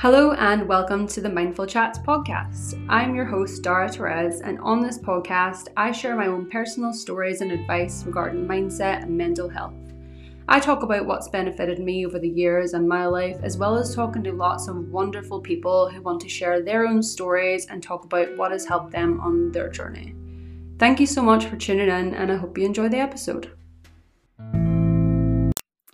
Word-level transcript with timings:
Hello 0.00 0.30
and 0.34 0.68
welcome 0.68 1.08
to 1.08 1.20
the 1.20 1.28
Mindful 1.28 1.66
Chats 1.66 1.98
podcast. 1.98 2.80
I'm 2.88 3.16
your 3.16 3.24
host, 3.24 3.64
Darragh 3.64 3.96
Therese, 3.96 4.42
and 4.42 4.56
on 4.60 4.80
this 4.80 4.96
podcast, 4.96 5.66
I 5.76 5.90
share 5.90 6.14
my 6.14 6.28
own 6.28 6.48
personal 6.48 6.92
stories 6.92 7.40
and 7.40 7.50
advice 7.50 8.04
regarding 8.04 8.46
mindset 8.46 9.02
and 9.02 9.18
mental 9.18 9.48
health. 9.48 9.74
I 10.46 10.60
talk 10.60 10.84
about 10.84 11.06
what's 11.06 11.26
benefited 11.26 11.80
me 11.80 12.06
over 12.06 12.20
the 12.20 12.28
years 12.28 12.74
and 12.74 12.88
my 12.88 13.06
life, 13.06 13.40
as 13.42 13.56
well 13.56 13.76
as 13.76 13.92
talking 13.92 14.22
to 14.22 14.30
lots 14.30 14.68
of 14.68 14.88
wonderful 14.88 15.40
people 15.40 15.90
who 15.90 16.00
want 16.00 16.20
to 16.20 16.28
share 16.28 16.62
their 16.62 16.86
own 16.86 17.02
stories 17.02 17.66
and 17.66 17.82
talk 17.82 18.04
about 18.04 18.36
what 18.36 18.52
has 18.52 18.64
helped 18.64 18.92
them 18.92 19.20
on 19.20 19.50
their 19.50 19.68
journey. 19.68 20.14
Thank 20.78 21.00
you 21.00 21.06
so 21.06 21.22
much 21.22 21.46
for 21.46 21.56
tuning 21.56 21.88
in, 21.88 22.14
and 22.14 22.30
I 22.30 22.36
hope 22.36 22.56
you 22.56 22.64
enjoy 22.64 22.88
the 22.88 23.00
episode. 23.00 23.50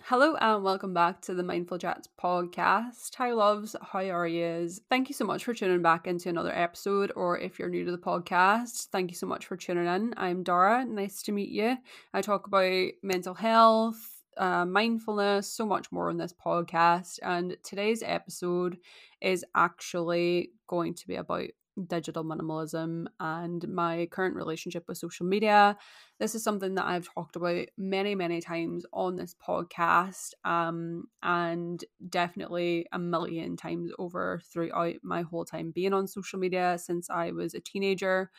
Hello 0.09 0.35
and 0.39 0.63
welcome 0.63 0.93
back 0.93 1.19
to 1.21 1.33
the 1.33 1.41
Mindful 1.41 1.79
Chats 1.79 2.07
podcast. 2.21 3.15
Hi, 3.15 3.31
loves. 3.31 3.75
How 3.81 4.07
are 4.09 4.27
you? 4.27 4.69
Thank 4.87 5.09
you 5.09 5.15
so 5.15 5.25
much 5.25 5.43
for 5.43 5.55
tuning 5.55 5.81
back 5.81 6.05
into 6.05 6.29
another 6.29 6.55
episode, 6.55 7.11
or 7.15 7.39
if 7.39 7.57
you're 7.57 7.69
new 7.69 7.83
to 7.85 7.91
the 7.91 7.97
podcast, 7.97 8.89
thank 8.91 9.09
you 9.09 9.15
so 9.15 9.25
much 9.25 9.47
for 9.47 9.57
tuning 9.57 9.87
in. 9.87 10.13
I'm 10.15 10.43
Darragh. 10.43 10.87
Nice 10.87 11.23
to 11.23 11.31
meet 11.31 11.49
you. 11.49 11.77
I 12.13 12.21
talk 12.21 12.45
about 12.45 12.91
mental 13.01 13.33
health, 13.33 14.21
uh, 14.37 14.63
mindfulness, 14.65 15.51
so 15.51 15.65
much 15.65 15.91
more 15.91 16.11
on 16.11 16.17
this 16.17 16.33
podcast. 16.33 17.17
And 17.23 17.57
today's 17.63 18.03
episode 18.05 18.77
is 19.21 19.43
actually 19.55 20.51
going 20.67 20.93
to 20.93 21.07
be 21.07 21.15
about 21.15 21.49
digital 21.87 22.23
minimalism 22.23 23.05
and 23.19 23.67
my 23.67 24.07
current 24.11 24.35
relationship 24.35 24.85
with 24.87 24.97
social 24.97 25.25
media. 25.25 25.77
This 26.19 26.35
is 26.35 26.43
something 26.43 26.75
that 26.75 26.85
I've 26.85 27.13
talked 27.13 27.35
about 27.35 27.67
many, 27.77 28.15
many 28.15 28.41
times 28.41 28.85
on 28.93 29.15
this 29.15 29.35
podcast, 29.35 30.33
um, 30.43 31.05
and 31.21 31.83
definitely 32.09 32.87
a 32.91 32.99
million 32.99 33.57
times 33.57 33.91
over 33.99 34.41
throughout 34.51 34.95
my 35.03 35.21
whole 35.23 35.45
time 35.45 35.71
being 35.71 35.93
on 35.93 36.07
social 36.07 36.39
media 36.39 36.77
since 36.77 37.09
I 37.09 37.31
was 37.31 37.53
a 37.53 37.59
teenager. 37.59 38.31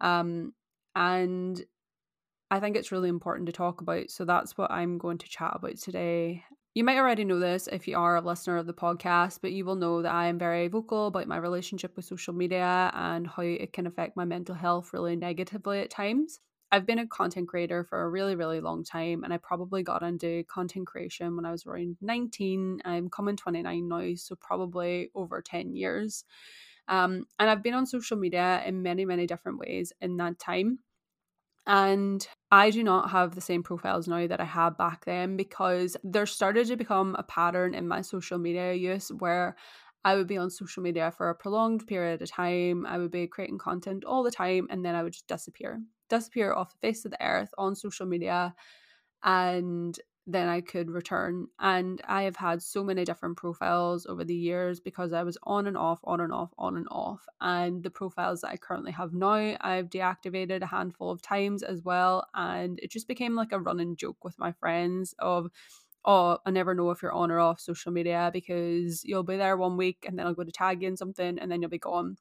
Um, 0.00 0.52
and 0.94 1.64
I 2.50 2.60
think 2.60 2.76
it's 2.76 2.92
really 2.92 3.08
important 3.08 3.46
to 3.46 3.52
talk 3.52 3.80
about. 3.80 4.10
So 4.10 4.24
that's 4.24 4.56
what 4.56 4.70
I'm 4.70 4.98
going 4.98 5.18
to 5.18 5.28
chat 5.28 5.52
about 5.54 5.76
today. 5.76 6.44
You 6.74 6.82
might 6.82 6.98
already 6.98 7.22
know 7.22 7.38
this 7.38 7.68
if 7.70 7.86
you 7.86 7.96
are 7.96 8.16
a 8.16 8.20
listener 8.20 8.56
of 8.56 8.66
the 8.66 8.74
podcast, 8.74 9.38
but 9.40 9.52
you 9.52 9.64
will 9.64 9.76
know 9.76 10.02
that 10.02 10.12
I 10.12 10.26
am 10.26 10.40
very 10.40 10.66
vocal 10.66 11.06
about 11.06 11.28
my 11.28 11.36
relationship 11.36 11.94
with 11.94 12.04
social 12.04 12.34
media 12.34 12.90
and 12.92 13.28
how 13.28 13.42
it 13.42 13.72
can 13.72 13.86
affect 13.86 14.16
my 14.16 14.24
mental 14.24 14.56
health 14.56 14.92
really 14.92 15.14
negatively 15.14 15.78
at 15.78 15.90
times. 15.90 16.40
I've 16.72 16.84
been 16.84 16.98
a 16.98 17.06
content 17.06 17.46
creator 17.46 17.84
for 17.84 18.02
a 18.02 18.10
really, 18.10 18.34
really 18.34 18.60
long 18.60 18.82
time, 18.82 19.22
and 19.22 19.32
I 19.32 19.36
probably 19.36 19.84
got 19.84 20.02
into 20.02 20.42
content 20.52 20.88
creation 20.88 21.36
when 21.36 21.44
I 21.44 21.52
was 21.52 21.64
around 21.64 21.96
19. 22.00 22.82
I'm 22.84 23.08
coming 23.08 23.36
29 23.36 23.86
now, 23.88 24.14
so 24.16 24.34
probably 24.34 25.12
over 25.14 25.40
10 25.40 25.76
years. 25.76 26.24
Um, 26.88 27.26
and 27.38 27.48
I've 27.48 27.62
been 27.62 27.74
on 27.74 27.86
social 27.86 28.16
media 28.16 28.64
in 28.66 28.82
many, 28.82 29.04
many 29.04 29.28
different 29.28 29.60
ways 29.60 29.92
in 30.00 30.16
that 30.16 30.40
time. 30.40 30.80
And 31.68 32.26
I 32.54 32.70
do 32.70 32.84
not 32.84 33.10
have 33.10 33.34
the 33.34 33.40
same 33.40 33.62
profiles 33.64 34.06
now 34.06 34.26
that 34.28 34.40
I 34.40 34.44
had 34.44 34.76
back 34.76 35.04
then 35.06 35.36
because 35.36 35.96
there 36.04 36.24
started 36.26 36.68
to 36.68 36.76
become 36.76 37.16
a 37.18 37.24
pattern 37.24 37.74
in 37.74 37.88
my 37.88 38.00
social 38.00 38.38
media 38.38 38.74
use 38.74 39.08
where 39.10 39.56
I 40.04 40.14
would 40.14 40.28
be 40.28 40.36
on 40.36 40.50
social 40.50 40.82
media 40.82 41.10
for 41.10 41.30
a 41.30 41.34
prolonged 41.34 41.86
period 41.86 42.22
of 42.22 42.30
time. 42.30 42.86
I 42.86 42.98
would 42.98 43.10
be 43.10 43.26
creating 43.26 43.58
content 43.58 44.04
all 44.04 44.22
the 44.22 44.30
time 44.30 44.68
and 44.70 44.84
then 44.84 44.94
I 44.94 45.02
would 45.02 45.14
just 45.14 45.26
disappear, 45.26 45.82
disappear 46.08 46.52
off 46.54 46.72
the 46.72 46.78
face 46.86 47.04
of 47.04 47.10
the 47.10 47.24
earth 47.24 47.52
on 47.58 47.74
social 47.74 48.06
media. 48.06 48.54
And 49.24 49.98
then 50.26 50.48
I 50.48 50.60
could 50.62 50.90
return. 50.90 51.48
And 51.58 52.00
I 52.06 52.22
have 52.22 52.36
had 52.36 52.62
so 52.62 52.82
many 52.82 53.04
different 53.04 53.36
profiles 53.36 54.06
over 54.06 54.24
the 54.24 54.34
years 54.34 54.80
because 54.80 55.12
I 55.12 55.22
was 55.22 55.36
on 55.42 55.66
and 55.66 55.76
off, 55.76 56.00
on 56.04 56.20
and 56.20 56.32
off, 56.32 56.52
on 56.58 56.76
and 56.76 56.88
off. 56.90 57.26
And 57.40 57.82
the 57.82 57.90
profiles 57.90 58.40
that 58.40 58.50
I 58.50 58.56
currently 58.56 58.92
have 58.92 59.12
now, 59.12 59.56
I've 59.60 59.90
deactivated 59.90 60.62
a 60.62 60.66
handful 60.66 61.10
of 61.10 61.20
times 61.22 61.62
as 61.62 61.82
well. 61.82 62.26
And 62.34 62.78
it 62.82 62.90
just 62.90 63.08
became 63.08 63.34
like 63.34 63.52
a 63.52 63.60
running 63.60 63.96
joke 63.96 64.24
with 64.24 64.38
my 64.38 64.52
friends 64.52 65.14
of, 65.18 65.48
oh, 66.04 66.38
I 66.46 66.50
never 66.50 66.74
know 66.74 66.90
if 66.90 67.02
you're 67.02 67.12
on 67.12 67.30
or 67.30 67.40
off 67.40 67.60
social 67.60 67.92
media 67.92 68.30
because 68.32 69.04
you'll 69.04 69.22
be 69.24 69.36
there 69.36 69.56
one 69.56 69.76
week 69.76 70.04
and 70.06 70.18
then 70.18 70.26
I'll 70.26 70.34
go 70.34 70.44
to 70.44 70.52
tag 70.52 70.82
you 70.82 70.88
in 70.88 70.96
something 70.96 71.38
and 71.38 71.50
then 71.50 71.62
you'll 71.62 71.70
be 71.70 71.78
gone. 71.78 72.16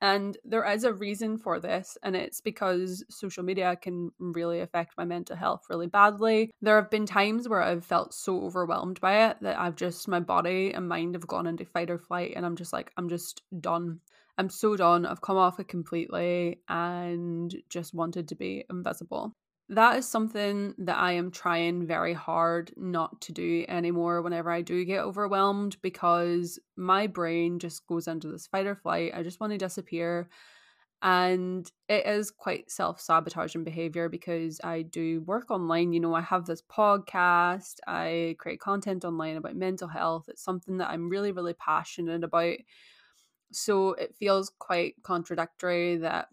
And 0.00 0.36
there 0.44 0.64
is 0.64 0.84
a 0.84 0.94
reason 0.94 1.36
for 1.36 1.60
this, 1.60 1.98
and 2.02 2.16
it's 2.16 2.40
because 2.40 3.04
social 3.10 3.42
media 3.42 3.76
can 3.76 4.12
really 4.18 4.60
affect 4.60 4.96
my 4.96 5.04
mental 5.04 5.36
health 5.36 5.66
really 5.68 5.88
badly. 5.88 6.50
There 6.62 6.76
have 6.76 6.90
been 6.90 7.06
times 7.06 7.48
where 7.48 7.62
I've 7.62 7.84
felt 7.84 8.14
so 8.14 8.42
overwhelmed 8.44 9.00
by 9.00 9.28
it 9.28 9.36
that 9.42 9.58
I've 9.58 9.76
just, 9.76 10.08
my 10.08 10.20
body 10.20 10.72
and 10.72 10.88
mind 10.88 11.14
have 11.14 11.26
gone 11.26 11.46
into 11.46 11.66
fight 11.66 11.90
or 11.90 11.98
flight, 11.98 12.32
and 12.34 12.46
I'm 12.46 12.56
just 12.56 12.72
like, 12.72 12.92
I'm 12.96 13.08
just 13.08 13.42
done. 13.60 14.00
I'm 14.38 14.48
so 14.48 14.74
done. 14.74 15.04
I've 15.04 15.20
come 15.20 15.36
off 15.36 15.60
it 15.60 15.68
completely 15.68 16.60
and 16.66 17.54
just 17.68 17.92
wanted 17.92 18.28
to 18.28 18.34
be 18.34 18.64
invisible 18.70 19.34
that 19.70 19.96
is 19.98 20.08
something 20.08 20.74
that 20.78 20.98
I 20.98 21.12
am 21.12 21.30
trying 21.30 21.86
very 21.86 22.12
hard 22.12 22.72
not 22.76 23.20
to 23.22 23.32
do 23.32 23.64
anymore 23.68 24.20
whenever 24.20 24.50
I 24.50 24.62
do 24.62 24.84
get 24.84 25.04
overwhelmed 25.04 25.76
because 25.80 26.58
my 26.76 27.06
brain 27.06 27.60
just 27.60 27.86
goes 27.86 28.08
into 28.08 28.28
this 28.28 28.48
fight 28.48 28.66
or 28.66 28.74
flight. 28.74 29.12
I 29.14 29.22
just 29.22 29.38
want 29.38 29.52
to 29.52 29.58
disappear. 29.58 30.28
And 31.02 31.70
it 31.88 32.04
is 32.04 32.30
quite 32.32 32.70
self 32.70 33.00
sabotaging 33.00 33.64
behavior 33.64 34.08
because 34.08 34.60
I 34.64 34.82
do 34.82 35.22
work 35.22 35.50
online. 35.50 35.92
You 35.92 36.00
know, 36.00 36.14
I 36.14 36.20
have 36.20 36.46
this 36.46 36.62
podcast, 36.62 37.76
I 37.86 38.36
create 38.38 38.60
content 38.60 39.04
online 39.04 39.36
about 39.36 39.56
mental 39.56 39.88
health. 39.88 40.26
It's 40.28 40.42
something 40.42 40.78
that 40.78 40.90
I'm 40.90 41.08
really, 41.08 41.32
really 41.32 41.54
passionate 41.54 42.24
about. 42.24 42.56
So 43.52 43.92
it 43.94 44.16
feels 44.16 44.50
quite 44.58 44.94
contradictory 45.02 45.96
that 45.98 46.28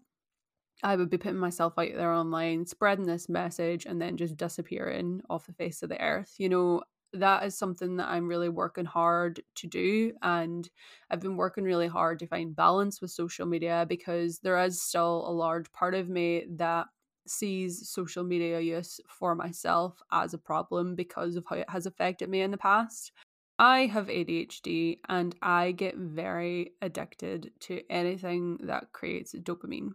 I 0.82 0.96
would 0.96 1.10
be 1.10 1.18
putting 1.18 1.38
myself 1.38 1.74
out 1.78 1.92
there 1.94 2.12
online, 2.12 2.66
spreading 2.66 3.06
this 3.06 3.28
message, 3.28 3.84
and 3.86 4.00
then 4.00 4.16
just 4.16 4.36
disappearing 4.36 5.22
off 5.28 5.46
the 5.46 5.52
face 5.52 5.82
of 5.82 5.88
the 5.88 6.00
earth. 6.00 6.34
You 6.38 6.48
know, 6.48 6.82
that 7.12 7.44
is 7.44 7.56
something 7.56 7.96
that 7.96 8.08
I'm 8.08 8.28
really 8.28 8.48
working 8.48 8.84
hard 8.84 9.42
to 9.56 9.66
do. 9.66 10.12
And 10.22 10.68
I've 11.10 11.20
been 11.20 11.36
working 11.36 11.64
really 11.64 11.88
hard 11.88 12.18
to 12.20 12.26
find 12.26 12.54
balance 12.54 13.00
with 13.00 13.10
social 13.10 13.46
media 13.46 13.86
because 13.88 14.38
there 14.40 14.58
is 14.62 14.80
still 14.82 15.24
a 15.26 15.32
large 15.32 15.70
part 15.72 15.94
of 15.94 16.08
me 16.08 16.44
that 16.50 16.86
sees 17.26 17.88
social 17.88 18.24
media 18.24 18.60
use 18.60 19.00
for 19.08 19.34
myself 19.34 20.00
as 20.12 20.32
a 20.32 20.38
problem 20.38 20.94
because 20.94 21.36
of 21.36 21.44
how 21.48 21.56
it 21.56 21.68
has 21.70 21.86
affected 21.86 22.28
me 22.28 22.40
in 22.40 22.50
the 22.50 22.56
past. 22.56 23.12
I 23.58 23.86
have 23.86 24.08
ADHD 24.08 25.00
and 25.08 25.34
I 25.42 25.72
get 25.72 25.96
very 25.96 26.72
addicted 26.80 27.52
to 27.60 27.82
anything 27.90 28.58
that 28.62 28.92
creates 28.92 29.34
dopamine. 29.34 29.92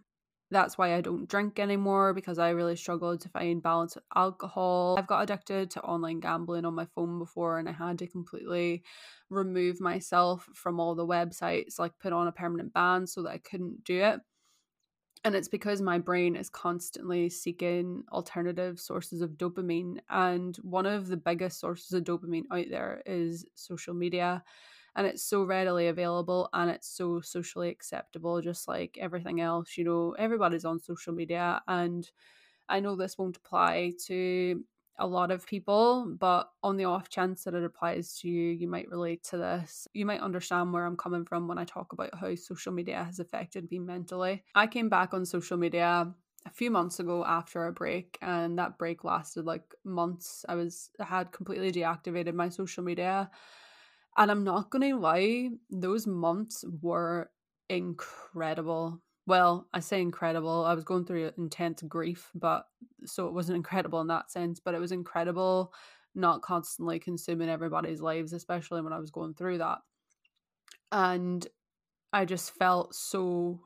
That's 0.53 0.77
why 0.77 0.93
I 0.93 1.01
don't 1.01 1.27
drink 1.27 1.57
anymore 1.57 2.13
because 2.13 2.37
I 2.37 2.51
really 2.51 2.75
struggled 2.75 3.21
to 3.21 3.29
find 3.29 3.61
balance 3.61 3.95
with 3.95 4.03
alcohol. 4.15 4.95
I've 4.99 5.07
got 5.07 5.23
addicted 5.23 5.71
to 5.71 5.81
online 5.81 6.19
gambling 6.19 6.63
on 6.63 6.75
my 6.75 6.85
phone 6.85 7.17
before 7.17 7.57
and 7.57 7.67
I 7.67 7.71
had 7.71 7.97
to 7.99 8.07
completely 8.07 8.83
remove 9.31 9.81
myself 9.81 10.47
from 10.53 10.79
all 10.79 10.93
the 10.93 11.07
websites, 11.07 11.79
like 11.79 11.97
put 11.97 12.13
on 12.13 12.27
a 12.27 12.31
permanent 12.31 12.71
ban 12.71 13.07
so 13.07 13.23
that 13.23 13.31
I 13.31 13.39
couldn't 13.39 13.83
do 13.83 13.99
it. 14.03 14.19
And 15.25 15.33
it's 15.33 15.47
because 15.47 15.81
my 15.81 15.97
brain 15.97 16.35
is 16.35 16.49
constantly 16.49 17.29
seeking 17.29 18.03
alternative 18.11 18.79
sources 18.79 19.21
of 19.21 19.31
dopamine. 19.31 20.01
And 20.09 20.55
one 20.57 20.85
of 20.85 21.07
the 21.07 21.17
biggest 21.17 21.59
sources 21.59 21.93
of 21.93 22.03
dopamine 22.03 22.43
out 22.51 22.65
there 22.69 23.01
is 23.07 23.45
social 23.55 23.95
media 23.95 24.43
and 24.95 25.07
it's 25.07 25.23
so 25.23 25.43
readily 25.43 25.87
available 25.87 26.49
and 26.53 26.69
it's 26.69 26.87
so 26.87 27.21
socially 27.21 27.69
acceptable 27.69 28.41
just 28.41 28.67
like 28.67 28.97
everything 28.99 29.41
else 29.41 29.77
you 29.77 29.83
know 29.83 30.11
everybody's 30.19 30.65
on 30.65 30.79
social 30.79 31.13
media 31.13 31.61
and 31.67 32.11
i 32.69 32.79
know 32.79 32.95
this 32.95 33.17
won't 33.17 33.37
apply 33.37 33.91
to 34.05 34.63
a 34.99 35.07
lot 35.07 35.31
of 35.31 35.45
people 35.47 36.05
but 36.19 36.51
on 36.61 36.77
the 36.77 36.85
off 36.85 37.09
chance 37.09 37.43
that 37.43 37.55
it 37.55 37.63
applies 37.63 38.17
to 38.19 38.29
you 38.29 38.51
you 38.51 38.67
might 38.67 38.89
relate 38.89 39.23
to 39.23 39.37
this. 39.37 39.87
You 39.93 40.05
might 40.05 40.21
understand 40.21 40.71
where 40.71 40.85
i'm 40.85 40.97
coming 40.97 41.25
from 41.25 41.47
when 41.47 41.57
i 41.57 41.65
talk 41.65 41.93
about 41.93 42.13
how 42.15 42.35
social 42.35 42.71
media 42.71 43.03
has 43.03 43.19
affected 43.19 43.69
me 43.71 43.79
mentally. 43.79 44.43
I 44.53 44.67
came 44.67 44.89
back 44.89 45.13
on 45.13 45.25
social 45.25 45.57
media 45.57 46.13
a 46.45 46.49
few 46.51 46.69
months 46.69 46.99
ago 46.99 47.25
after 47.25 47.65
a 47.65 47.73
break 47.73 48.17
and 48.21 48.59
that 48.59 48.77
break 48.77 49.03
lasted 49.03 49.45
like 49.45 49.73
months. 49.83 50.45
I 50.47 50.55
was 50.55 50.91
I 50.99 51.05
had 51.05 51.31
completely 51.31 51.71
deactivated 51.71 52.33
my 52.35 52.49
social 52.49 52.83
media 52.83 53.31
and 54.17 54.31
I'm 54.31 54.43
not 54.43 54.69
going 54.69 54.89
to 54.89 54.99
lie, 54.99 55.49
those 55.69 56.07
months 56.07 56.63
were 56.81 57.29
incredible. 57.69 59.01
Well, 59.25 59.67
I 59.73 59.79
say 59.79 60.01
incredible. 60.01 60.65
I 60.65 60.73
was 60.73 60.83
going 60.83 61.05
through 61.05 61.31
intense 61.37 61.81
grief, 61.83 62.29
but 62.35 62.65
so 63.05 63.27
it 63.27 63.33
wasn't 63.33 63.57
incredible 63.57 64.01
in 64.01 64.07
that 64.07 64.31
sense, 64.31 64.59
but 64.59 64.75
it 64.75 64.79
was 64.79 64.91
incredible 64.91 65.73
not 66.15 66.41
constantly 66.41 66.99
consuming 66.99 67.49
everybody's 67.49 68.01
lives, 68.01 68.33
especially 68.33 68.81
when 68.81 68.93
I 68.93 68.99
was 68.99 69.09
going 69.09 69.33
through 69.33 69.59
that. 69.59 69.79
And 70.91 71.45
I 72.11 72.25
just 72.25 72.53
felt 72.55 72.93
so 72.93 73.61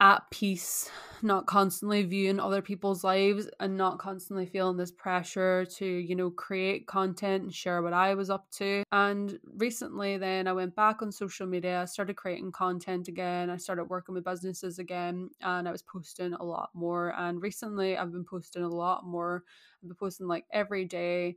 at 0.00 0.22
peace, 0.30 0.90
not 1.20 1.46
constantly 1.46 2.02
viewing 2.02 2.40
other 2.40 2.62
people's 2.62 3.04
lives 3.04 3.48
and 3.60 3.76
not 3.76 3.98
constantly 3.98 4.46
feeling 4.46 4.78
this 4.78 4.90
pressure 4.90 5.66
to, 5.66 5.84
you 5.84 6.16
know, 6.16 6.30
create 6.30 6.86
content 6.86 7.42
and 7.42 7.54
share 7.54 7.82
what 7.82 7.92
I 7.92 8.14
was 8.14 8.30
up 8.30 8.50
to. 8.52 8.82
And 8.92 9.38
recently, 9.56 10.16
then 10.16 10.48
I 10.48 10.54
went 10.54 10.74
back 10.74 11.02
on 11.02 11.12
social 11.12 11.46
media, 11.46 11.82
I 11.82 11.84
started 11.84 12.16
creating 12.16 12.52
content 12.52 13.08
again, 13.08 13.50
I 13.50 13.58
started 13.58 13.84
working 13.84 14.14
with 14.14 14.24
businesses 14.24 14.78
again, 14.78 15.28
and 15.42 15.68
I 15.68 15.72
was 15.72 15.82
posting 15.82 16.32
a 16.32 16.44
lot 16.44 16.70
more. 16.72 17.14
And 17.18 17.42
recently, 17.42 17.98
I've 17.98 18.12
been 18.12 18.24
posting 18.24 18.62
a 18.62 18.68
lot 18.68 19.04
more. 19.04 19.44
I've 19.82 19.88
been 19.88 19.96
posting 19.96 20.28
like 20.28 20.46
every 20.50 20.86
day, 20.86 21.36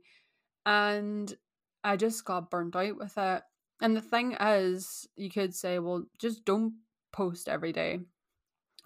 and 0.64 1.32
I 1.82 1.96
just 1.98 2.24
got 2.24 2.50
burnt 2.50 2.74
out 2.74 2.96
with 2.96 3.18
it. 3.18 3.42
And 3.82 3.94
the 3.94 4.00
thing 4.00 4.36
is, 4.40 5.06
you 5.16 5.30
could 5.30 5.54
say, 5.54 5.78
well, 5.78 6.06
just 6.18 6.46
don't 6.46 6.74
post 7.12 7.48
every 7.48 7.72
day 7.72 8.00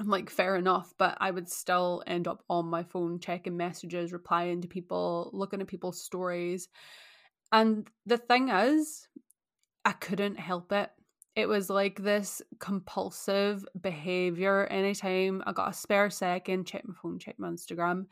I'm 0.00 0.08
like, 0.08 0.30
fair 0.30 0.56
enough, 0.56 0.94
but 0.96 1.18
I 1.20 1.30
would 1.30 1.48
still 1.48 2.04
end 2.06 2.28
up 2.28 2.44
on 2.48 2.66
my 2.66 2.84
phone 2.84 3.18
checking 3.18 3.56
messages, 3.56 4.12
replying 4.12 4.60
to 4.62 4.68
people, 4.68 5.30
looking 5.32 5.60
at 5.60 5.66
people's 5.66 6.00
stories. 6.00 6.68
And 7.50 7.88
the 8.06 8.18
thing 8.18 8.48
is, 8.48 9.08
I 9.84 9.92
couldn't 9.92 10.38
help 10.38 10.72
it. 10.72 10.90
It 11.34 11.48
was 11.48 11.70
like 11.70 12.02
this 12.02 12.42
compulsive 12.58 13.64
behavior. 13.80 14.66
Anytime 14.66 15.42
I 15.46 15.52
got 15.52 15.70
a 15.70 15.72
spare 15.72 16.10
second, 16.10 16.66
check 16.66 16.86
my 16.86 16.94
phone, 17.00 17.18
check 17.18 17.36
my 17.38 17.48
Instagram. 17.48 18.06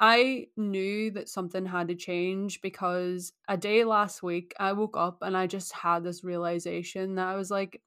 I 0.00 0.48
knew 0.56 1.10
that 1.12 1.28
something 1.28 1.64
had 1.64 1.88
to 1.88 1.94
change 1.94 2.60
because 2.60 3.32
a 3.48 3.56
day 3.56 3.84
last 3.84 4.22
week 4.22 4.52
I 4.58 4.72
woke 4.72 4.96
up 4.96 5.18
and 5.22 5.36
I 5.36 5.46
just 5.46 5.72
had 5.72 6.04
this 6.04 6.24
realization 6.24 7.14
that 7.14 7.28
I 7.28 7.36
was 7.36 7.50
like, 7.50 7.80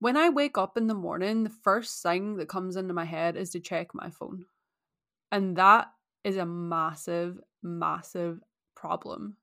when 0.00 0.16
I 0.16 0.30
wake 0.30 0.58
up 0.58 0.76
in 0.76 0.86
the 0.86 0.94
morning, 0.94 1.44
the 1.44 1.50
first 1.50 2.02
thing 2.02 2.36
that 2.36 2.48
comes 2.48 2.76
into 2.76 2.94
my 2.94 3.04
head 3.04 3.36
is 3.36 3.50
to 3.50 3.60
check 3.60 3.94
my 3.94 4.10
phone. 4.10 4.46
And 5.30 5.56
that 5.56 5.92
is 6.24 6.36
a 6.36 6.46
massive, 6.46 7.38
massive 7.62 8.40
problem. 8.74 9.36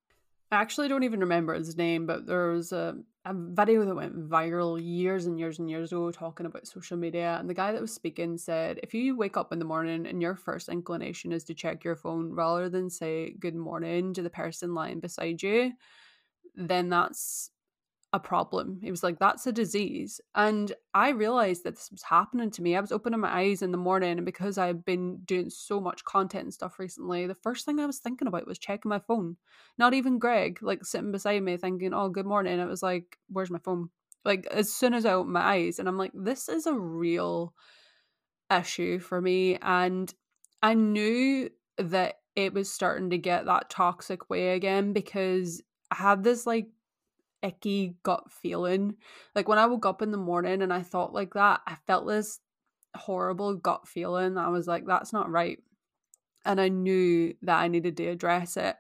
I 0.51 0.55
actually 0.55 0.87
don't 0.87 1.03
even 1.03 1.19
remember 1.19 1.53
his 1.53 1.77
name, 1.77 2.05
but 2.05 2.25
there 2.25 2.51
was 2.51 2.71
a, 2.71 2.95
a 3.25 3.33
video 3.33 3.85
that 3.85 3.95
went 3.95 4.29
viral 4.29 4.81
years 4.81 5.25
and 5.25 5.37
years 5.37 5.59
and 5.59 5.69
years 5.69 5.91
ago 5.91 6.09
talking 6.09 6.45
about 6.45 6.67
social 6.67 6.97
media. 6.97 7.37
And 7.39 7.49
the 7.49 7.53
guy 7.53 7.73
that 7.73 7.81
was 7.81 7.93
speaking 7.93 8.37
said, 8.37 8.79
if 8.81 8.93
you 8.93 9.15
wake 9.15 9.37
up 9.37 9.51
in 9.51 9.59
the 9.59 9.65
morning 9.65 10.07
and 10.07 10.21
your 10.21 10.35
first 10.35 10.69
inclination 10.69 11.33
is 11.33 11.43
to 11.45 11.53
check 11.53 11.83
your 11.83 11.97
phone 11.97 12.31
rather 12.31 12.69
than 12.69 12.89
say 12.89 13.35
good 13.39 13.55
morning 13.55 14.13
to 14.13 14.21
the 14.21 14.29
person 14.29 14.73
lying 14.73 15.01
beside 15.01 15.43
you, 15.43 15.73
then 16.55 16.89
that's 16.89 17.51
a 18.13 18.19
problem. 18.19 18.79
He 18.81 18.89
was 18.89 19.03
like, 19.03 19.19
that's 19.19 19.45
a 19.47 19.51
disease. 19.51 20.21
And 20.33 20.71
I 20.93 21.09
realized 21.09 21.63
that 21.63 21.75
this 21.75 21.91
was 21.91 22.03
happening 22.03 22.49
to 22.51 22.61
me. 22.61 22.75
I 22.75 22.79
was 22.79 22.91
opening 22.91 23.19
my 23.19 23.35
eyes 23.37 23.61
in 23.61 23.71
the 23.71 23.77
morning, 23.77 24.17
and 24.17 24.25
because 24.25 24.57
I've 24.57 24.85
been 24.85 25.19
doing 25.25 25.49
so 25.49 25.81
much 25.81 26.05
content 26.05 26.45
and 26.45 26.53
stuff 26.53 26.79
recently, 26.79 27.27
the 27.27 27.35
first 27.35 27.65
thing 27.65 27.79
I 27.79 27.85
was 27.85 27.99
thinking 27.99 28.27
about 28.27 28.47
was 28.47 28.59
checking 28.59 28.89
my 28.89 28.99
phone. 28.99 29.35
Not 29.77 29.93
even 29.93 30.19
Greg, 30.19 30.59
like 30.61 30.85
sitting 30.85 31.11
beside 31.11 31.43
me 31.43 31.57
thinking, 31.57 31.93
oh, 31.93 32.09
good 32.09 32.25
morning. 32.25 32.59
It 32.59 32.67
was 32.67 32.81
like, 32.81 33.17
where's 33.29 33.51
my 33.51 33.59
phone? 33.59 33.89
Like, 34.23 34.45
as 34.47 34.71
soon 34.71 34.93
as 34.93 35.05
I 35.05 35.13
opened 35.13 35.33
my 35.33 35.41
eyes, 35.41 35.79
and 35.79 35.87
I'm 35.87 35.97
like, 35.97 36.11
this 36.13 36.47
is 36.47 36.65
a 36.65 36.73
real 36.73 37.53
issue 38.49 38.99
for 38.99 39.21
me. 39.21 39.57
And 39.61 40.13
I 40.63 40.73
knew 40.75 41.49
that 41.77 42.19
it 42.37 42.53
was 42.53 42.71
starting 42.71 43.09
to 43.09 43.17
get 43.17 43.45
that 43.45 43.69
toxic 43.69 44.29
way 44.29 44.55
again 44.55 44.93
because 44.93 45.61
I 45.91 45.95
had 45.95 46.23
this 46.23 46.45
like 46.45 46.67
icky 47.43 47.95
gut 48.03 48.31
feeling. 48.31 48.95
Like 49.35 49.47
when 49.47 49.59
I 49.59 49.65
woke 49.65 49.85
up 49.85 50.01
in 50.01 50.11
the 50.11 50.17
morning 50.17 50.61
and 50.61 50.73
I 50.73 50.81
thought 50.81 51.13
like 51.13 51.33
that, 51.33 51.61
I 51.65 51.75
felt 51.87 52.07
this 52.07 52.39
horrible 52.95 53.55
gut 53.55 53.87
feeling. 53.87 54.37
I 54.37 54.49
was 54.49 54.67
like, 54.67 54.85
that's 54.85 55.13
not 55.13 55.29
right. 55.29 55.59
And 56.45 56.61
I 56.61 56.69
knew 56.69 57.33
that 57.41 57.59
I 57.59 57.67
needed 57.67 57.97
to 57.97 58.07
address 58.07 58.57
it. 58.57 58.75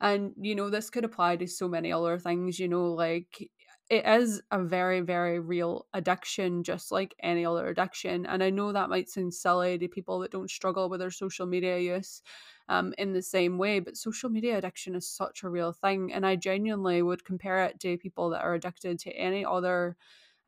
And, 0.00 0.32
you 0.40 0.54
know, 0.54 0.70
this 0.70 0.90
could 0.90 1.04
apply 1.04 1.36
to 1.36 1.46
so 1.46 1.68
many 1.68 1.92
other 1.92 2.18
things, 2.18 2.58
you 2.58 2.68
know, 2.68 2.92
like 2.92 3.50
it 3.90 4.06
is 4.06 4.40
a 4.50 4.62
very, 4.62 5.00
very 5.00 5.40
real 5.40 5.86
addiction, 5.92 6.62
just 6.62 6.92
like 6.92 7.14
any 7.22 7.44
other 7.44 7.66
addiction. 7.66 8.26
And 8.26 8.42
I 8.42 8.50
know 8.50 8.72
that 8.72 8.90
might 8.90 9.08
sound 9.08 9.34
silly 9.34 9.78
to 9.78 9.88
people 9.88 10.20
that 10.20 10.30
don't 10.30 10.50
struggle 10.50 10.88
with 10.88 11.00
their 11.00 11.10
social 11.10 11.46
media 11.46 11.78
use 11.78 12.22
um, 12.68 12.94
in 12.98 13.12
the 13.12 13.22
same 13.22 13.58
way. 13.58 13.80
But 13.80 13.96
social 13.96 14.30
media 14.30 14.58
addiction 14.58 14.94
is 14.94 15.08
such 15.08 15.42
a 15.42 15.48
real 15.48 15.72
thing. 15.72 16.12
And 16.12 16.26
I 16.26 16.36
genuinely 16.36 17.02
would 17.02 17.24
compare 17.24 17.64
it 17.64 17.80
to 17.80 17.98
people 17.98 18.30
that 18.30 18.42
are 18.42 18.54
addicted 18.54 18.98
to 19.00 19.10
any 19.12 19.44
other, 19.44 19.96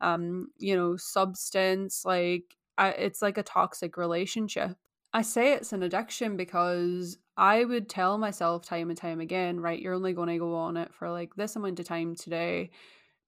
um, 0.01 0.49
you 0.57 0.75
know, 0.75 0.97
substance. 0.97 2.05
Like, 2.05 2.55
I, 2.77 2.89
it's 2.89 3.21
like 3.21 3.37
a 3.37 3.43
toxic 3.43 3.97
relationship. 3.97 4.77
I 5.13 5.23
say 5.23 5.53
it's 5.53 5.73
an 5.73 5.83
addiction 5.83 6.37
because 6.37 7.17
I 7.35 7.65
would 7.65 7.89
tell 7.89 8.17
myself 8.17 8.65
time 8.65 8.89
and 8.89 8.97
time 8.97 9.19
again, 9.19 9.59
right, 9.59 9.79
you're 9.79 9.93
only 9.93 10.13
going 10.13 10.29
to 10.29 10.37
go 10.37 10.55
on 10.55 10.77
it 10.77 10.93
for 10.93 11.11
like 11.11 11.35
this 11.35 11.55
amount 11.55 11.79
of 11.79 11.85
time 11.85 12.15
today. 12.15 12.71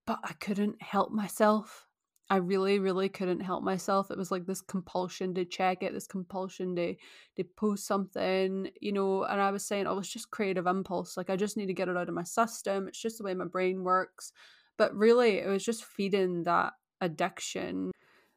But 0.07 0.19
I 0.24 0.34
couldn't 0.34 0.81
help 0.81 1.12
myself. 1.12 1.88
I 2.33 2.38
really, 2.38 2.80
really 2.80 3.09
couldn't 3.09 3.41
help 3.41 3.63
myself. 3.63 4.09
It 4.09 4.18
was 4.18 4.31
like 4.31 4.47
this 4.47 4.59
compulsion 4.59 5.35
to 5.35 5.45
check 5.45 5.83
it, 5.83 5.94
this 5.94 6.07
compulsion 6.07 6.75
to 6.77 6.95
to 7.35 7.44
post 7.44 7.85
something, 7.85 8.71
you 8.81 8.91
know. 8.91 9.21
And 9.21 9.39
I 9.39 9.51
was 9.51 9.63
saying, 9.63 9.85
oh, 9.85 10.00
it's 10.00 10.12
just 10.12 10.31
creative 10.31 10.65
impulse. 10.65 11.15
Like 11.15 11.30
I 11.30 11.35
just 11.35 11.57
need 11.57 11.68
to 11.68 11.75
get 11.75 11.89
it 11.89 11.95
out 11.95 12.09
of 12.09 12.15
my 12.15 12.24
system. 12.24 12.88
It's 12.88 13.00
just 13.00 13.19
the 13.19 13.24
way 13.24 13.35
my 13.35 13.45
brain 13.45 13.83
works. 13.83 14.31
But 14.80 14.95
really, 14.95 15.38
it 15.38 15.47
was 15.47 15.63
just 15.63 15.85
feeding 15.85 16.41
that 16.45 16.74
addiction. 17.01 17.91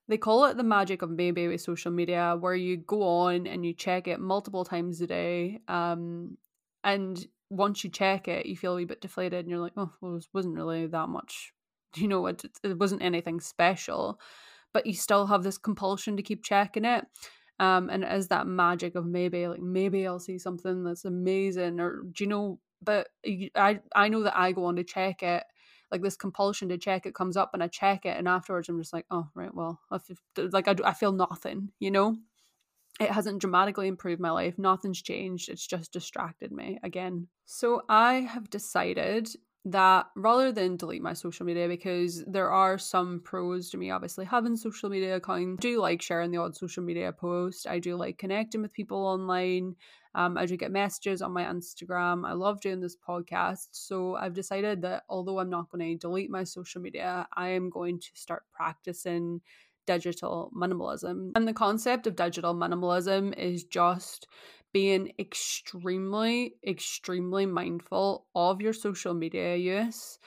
They 0.09 0.19
call 0.19 0.45
it 0.45 0.59
the 0.59 0.63
magic 0.63 1.01
of 1.01 1.09
maybe 1.09 1.49
with 1.49 1.63
social 1.63 1.91
media, 1.91 2.37
where 2.39 2.55
you 2.55 2.77
go 2.77 3.03
on 3.03 3.47
and 3.47 3.65
you 3.65 3.73
check 3.73 4.09
it 4.09 4.21
multiple 4.21 4.67
times 4.67 5.01
a 5.01 5.07
day. 5.07 5.61
Um, 5.69 6.37
and 6.85 7.27
once 7.49 7.83
you 7.83 7.89
check 7.89 8.29
it, 8.29 8.45
you 8.45 8.59
feel 8.59 8.75
a 8.75 8.77
wee 8.77 8.85
bit 8.85 9.01
deflated, 9.01 9.41
and 9.41 9.49
you're 9.49 9.59
like, 9.59 9.73
oh, 9.79 9.93
well, 10.03 10.17
it 10.17 10.27
wasn't 10.35 10.55
really 10.55 10.87
that 10.87 11.09
much 11.09 11.55
you 11.97 12.09
know 12.09 12.27
it, 12.27 12.43
it 12.63 12.79
wasn't 12.79 13.03
anything 13.03 13.41
special 13.41 14.21
but 14.73 14.87
you 14.87 14.93
still 14.95 15.27
have 15.27 15.43
this 15.43 15.59
compulsion 15.59 16.17
to 16.17 16.23
keep 16.23 16.43
checking 16.45 16.85
it 16.85 17.07
um 17.59 17.89
and 17.89 18.05
as 18.05 18.29
that 18.29 18.47
magic 18.47 18.95
of 18.95 19.07
maybe 19.07 19.47
like 19.49 19.61
maybe 19.61 20.07
i'll 20.07 20.19
see 20.21 20.39
something 20.39 20.85
that's 20.85 21.05
amazing 21.05 21.81
or 21.81 22.03
do 22.13 22.25
you 22.25 22.29
know 22.29 22.59
but 22.83 23.09
i 23.55 23.81
i 23.95 24.09
know 24.09 24.23
that 24.23 24.37
i 24.37 24.53
go 24.53 24.65
on 24.67 24.77
to 24.77 24.85
check 24.85 25.23
it 25.23 25.45
like 25.91 26.03
this 26.03 26.17
compulsion 26.17 26.69
to 26.69 26.79
check 26.79 27.07
it 27.07 27.15
comes 27.15 27.37
up 27.37 27.51
and 27.55 27.63
i 27.63 27.69
check 27.69 28.05
it 28.05 28.17
and 28.17 28.29
afterwards 28.29 28.69
i'm 28.69 28.79
just 28.81 28.93
like 28.93 29.07
oh 29.11 29.29
right 29.35 29.55
well 29.55 29.81
I 29.91 29.99
feel, 29.99 30.17
like 30.53 30.69
I, 30.69 30.75
I 30.85 30.93
feel 30.93 31.13
nothing 31.13 31.71
you 31.79 31.91
know? 31.91 32.17
It 32.99 33.11
hasn't 33.11 33.41
dramatically 33.41 33.89
improved 33.89 34.21
my 34.21 34.31
life 34.31 34.59
nothing's 34.59 35.01
changed 35.01 35.49
it's 35.49 35.67
just 35.67 35.93
distracted 35.93 36.53
me 36.53 36.79
again. 36.83 37.29
So 37.45 37.83
i 37.89 38.15
have 38.15 38.51
decided 38.51 39.29
that 39.67 40.07
rather 40.15 40.53
than 40.53 40.77
delete 40.77 41.03
my 41.03 41.13
social 41.13 41.45
media 41.45 41.67
because 41.67 42.25
there 42.27 42.51
are 42.53 42.79
some 42.79 43.21
pros 43.25 43.69
to 43.71 43.77
me 43.77 43.91
obviously 43.91 44.25
having 44.25 44.57
social 44.57 44.89
media 44.89 45.17
account. 45.17 45.59
I 45.59 45.61
do 45.61 45.81
like 45.81 46.01
sharing 46.01 46.31
the 46.31 46.39
odd 46.39 46.57
social 46.57 46.85
media 46.85 47.13
post. 47.13 47.67
I 47.67 47.81
do 47.81 47.97
like 47.97 48.17
connecting 48.17 48.63
with 48.63 48.73
people 48.73 49.05
online. 49.05 49.75
Um, 50.15 50.39
i 50.39 50.47
do 50.47 50.57
get 50.57 50.71
messages 50.71 51.21
on 51.21 51.33
my 51.33 51.43
instagram. 51.45 52.27
I 52.27 52.33
love 52.33 52.61
doing 52.61 52.81
this 52.81 52.97
podcast. 52.97 53.69
So 53.73 54.15
i've 54.15 54.35
decided 54.35 54.83
that 54.83 55.03
although 55.09 55.41
i'm 55.41 55.51
not 55.51 55.69
going 55.69 55.99
to 55.99 55.99
delete 55.99 56.31
my 56.31 56.45
social 56.45 56.81
media 56.81 57.27
i 57.35 57.49
am 57.49 57.69
going 57.69 57.99
to 57.99 58.09
start 58.15 58.45
practicing 58.53 59.41
digital 59.87 60.51
minimalism. 60.55 61.33
And 61.35 61.49
the 61.49 61.53
concept 61.53 62.07
of 62.07 62.17
digital 62.17 62.55
minimalism 62.55 63.37
is 63.39 63.65
just 63.65 64.27
being 64.73 65.13
extremely, 65.19 66.55
extremely 66.67 67.47
mindful 67.47 68.27
of 68.35 68.61
your 68.61 68.73
social 68.73 69.15
media 69.15 69.57
use 69.57 70.19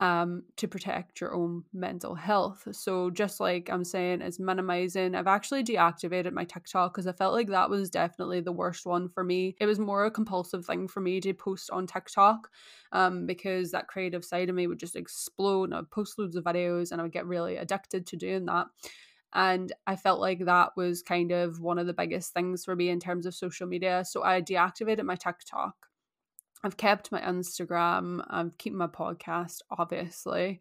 um, 0.00 0.44
to 0.56 0.66
protect 0.66 1.20
your 1.20 1.34
own 1.34 1.62
mental 1.74 2.14
health. 2.14 2.66
So, 2.72 3.10
just 3.10 3.38
like 3.38 3.68
I'm 3.68 3.84
saying, 3.84 4.22
is 4.22 4.40
minimizing. 4.40 5.14
I've 5.14 5.26
actually 5.26 5.62
deactivated 5.62 6.32
my 6.32 6.44
TikTok 6.44 6.94
because 6.94 7.06
I 7.06 7.12
felt 7.12 7.34
like 7.34 7.48
that 7.48 7.68
was 7.68 7.90
definitely 7.90 8.40
the 8.40 8.52
worst 8.52 8.86
one 8.86 9.10
for 9.10 9.22
me. 9.22 9.56
It 9.60 9.66
was 9.66 9.78
more 9.78 10.06
a 10.06 10.10
compulsive 10.10 10.64
thing 10.64 10.88
for 10.88 11.00
me 11.00 11.20
to 11.20 11.34
post 11.34 11.68
on 11.70 11.86
TikTok 11.86 12.48
um, 12.92 13.26
because 13.26 13.72
that 13.72 13.88
creative 13.88 14.24
side 14.24 14.48
of 14.48 14.54
me 14.54 14.66
would 14.66 14.80
just 14.80 14.96
explode 14.96 15.64
and 15.64 15.74
I'd 15.74 15.90
post 15.90 16.18
loads 16.18 16.34
of 16.36 16.44
videos 16.44 16.92
and 16.92 17.00
I 17.00 17.04
would 17.04 17.12
get 17.12 17.26
really 17.26 17.56
addicted 17.56 18.06
to 18.06 18.16
doing 18.16 18.46
that. 18.46 18.68
And 19.34 19.72
I 19.86 19.96
felt 19.96 20.20
like 20.20 20.44
that 20.44 20.70
was 20.76 21.02
kind 21.02 21.30
of 21.30 21.60
one 21.60 21.78
of 21.78 21.86
the 21.86 21.92
biggest 21.92 22.32
things 22.32 22.64
for 22.64 22.74
me 22.74 22.88
in 22.88 23.00
terms 23.00 23.26
of 23.26 23.34
social 23.34 23.66
media. 23.66 24.04
So 24.04 24.24
I 24.24 24.42
deactivated 24.42 25.04
my 25.04 25.16
TikTok. 25.16 25.74
I've 26.62 26.76
kept 26.76 27.12
my 27.12 27.20
Instagram. 27.20 28.24
I've 28.28 28.58
kept 28.58 28.76
my 28.76 28.86
podcast, 28.86 29.60
obviously. 29.70 30.60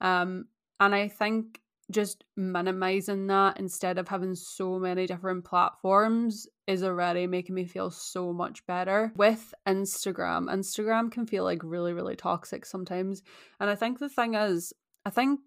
Um, 0.00 0.46
and 0.80 0.94
I 0.94 1.08
think 1.08 1.60
just 1.90 2.24
minimizing 2.36 3.26
that 3.26 3.58
instead 3.58 3.98
of 3.98 4.08
having 4.08 4.34
so 4.34 4.78
many 4.78 5.06
different 5.06 5.44
platforms 5.44 6.46
is 6.66 6.82
already 6.82 7.26
making 7.26 7.54
me 7.54 7.66
feel 7.66 7.90
so 7.90 8.32
much 8.32 8.64
better 8.66 9.12
with 9.16 9.52
Instagram. 9.68 10.46
Instagram 10.46 11.10
can 11.10 11.26
feel 11.26 11.44
like 11.44 11.62
really, 11.62 11.92
really 11.92 12.16
toxic 12.16 12.64
sometimes. 12.64 13.22
And 13.60 13.68
I 13.68 13.74
think 13.74 13.98
the 13.98 14.08
thing 14.08 14.34
is, 14.34 14.72
I 15.04 15.10
think 15.10 15.40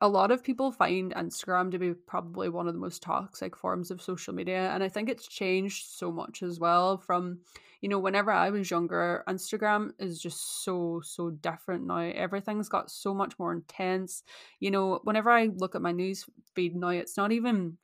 a 0.00 0.08
lot 0.08 0.30
of 0.30 0.44
people 0.44 0.70
find 0.70 1.12
Instagram 1.14 1.72
to 1.72 1.78
be 1.78 1.92
probably 1.92 2.48
one 2.48 2.68
of 2.68 2.74
the 2.74 2.80
most 2.80 3.02
toxic 3.02 3.56
forms 3.56 3.90
of 3.90 4.00
social 4.00 4.32
media. 4.32 4.70
And 4.70 4.82
I 4.82 4.88
think 4.88 5.08
it's 5.08 5.26
changed 5.26 5.86
so 5.90 6.12
much 6.12 6.42
as 6.42 6.60
well 6.60 6.98
from, 6.98 7.40
you 7.80 7.88
know, 7.88 7.98
whenever 7.98 8.30
I 8.30 8.50
was 8.50 8.70
younger, 8.70 9.24
Instagram 9.28 9.90
is 9.98 10.20
just 10.20 10.64
so, 10.64 11.00
so 11.04 11.30
different 11.30 11.86
now. 11.86 11.98
Everything's 11.98 12.68
got 12.68 12.90
so 12.90 13.12
much 13.12 13.38
more 13.40 13.52
intense. 13.52 14.22
You 14.60 14.70
know, 14.70 15.00
whenever 15.02 15.30
I 15.30 15.46
look 15.46 15.74
at 15.74 15.82
my 15.82 15.92
news 15.92 16.26
feed 16.54 16.76
now, 16.76 16.88
it's 16.88 17.16
not 17.16 17.32
even 17.32 17.76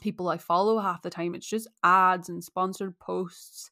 people 0.00 0.28
I 0.28 0.36
follow 0.36 0.78
half 0.78 1.02
the 1.02 1.10
time, 1.10 1.34
it's 1.34 1.48
just 1.48 1.68
ads 1.82 2.28
and 2.28 2.44
sponsored 2.44 2.98
posts. 2.98 3.70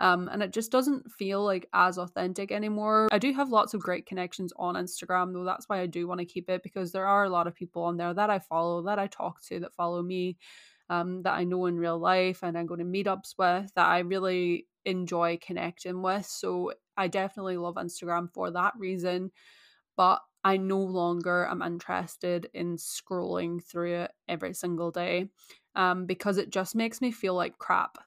Um, 0.00 0.30
and 0.32 0.42
it 0.42 0.50
just 0.50 0.72
doesn't 0.72 1.12
feel 1.12 1.44
like 1.44 1.68
as 1.74 1.98
authentic 1.98 2.50
anymore. 2.50 3.08
I 3.12 3.18
do 3.18 3.34
have 3.34 3.50
lots 3.50 3.74
of 3.74 3.82
great 3.82 4.06
connections 4.06 4.50
on 4.56 4.74
Instagram, 4.74 5.34
though. 5.34 5.44
That's 5.44 5.68
why 5.68 5.80
I 5.80 5.86
do 5.86 6.08
want 6.08 6.20
to 6.20 6.24
keep 6.24 6.48
it 6.48 6.62
because 6.62 6.90
there 6.90 7.06
are 7.06 7.24
a 7.24 7.28
lot 7.28 7.46
of 7.46 7.54
people 7.54 7.82
on 7.82 7.98
there 7.98 8.14
that 8.14 8.30
I 8.30 8.38
follow, 8.38 8.82
that 8.84 8.98
I 8.98 9.08
talk 9.08 9.42
to, 9.44 9.60
that 9.60 9.74
follow 9.74 10.02
me, 10.02 10.38
um, 10.88 11.22
that 11.22 11.34
I 11.34 11.44
know 11.44 11.66
in 11.66 11.76
real 11.76 11.98
life, 11.98 12.42
and 12.42 12.56
I 12.56 12.64
go 12.64 12.76
to 12.76 12.82
meetups 12.82 13.34
with 13.38 13.70
that 13.74 13.86
I 13.86 13.98
really 13.98 14.66
enjoy 14.86 15.38
connecting 15.42 16.00
with. 16.00 16.24
So 16.24 16.72
I 16.96 17.08
definitely 17.08 17.58
love 17.58 17.74
Instagram 17.74 18.32
for 18.32 18.50
that 18.52 18.72
reason. 18.78 19.30
But 19.98 20.20
I 20.42 20.56
no 20.56 20.78
longer 20.78 21.46
am 21.46 21.60
interested 21.60 22.48
in 22.54 22.76
scrolling 22.76 23.62
through 23.62 23.96
it 23.96 24.12
every 24.26 24.54
single 24.54 24.90
day 24.90 25.28
um, 25.74 26.06
because 26.06 26.38
it 26.38 26.50
just 26.50 26.74
makes 26.74 27.02
me 27.02 27.10
feel 27.10 27.34
like 27.34 27.58
crap. 27.58 27.98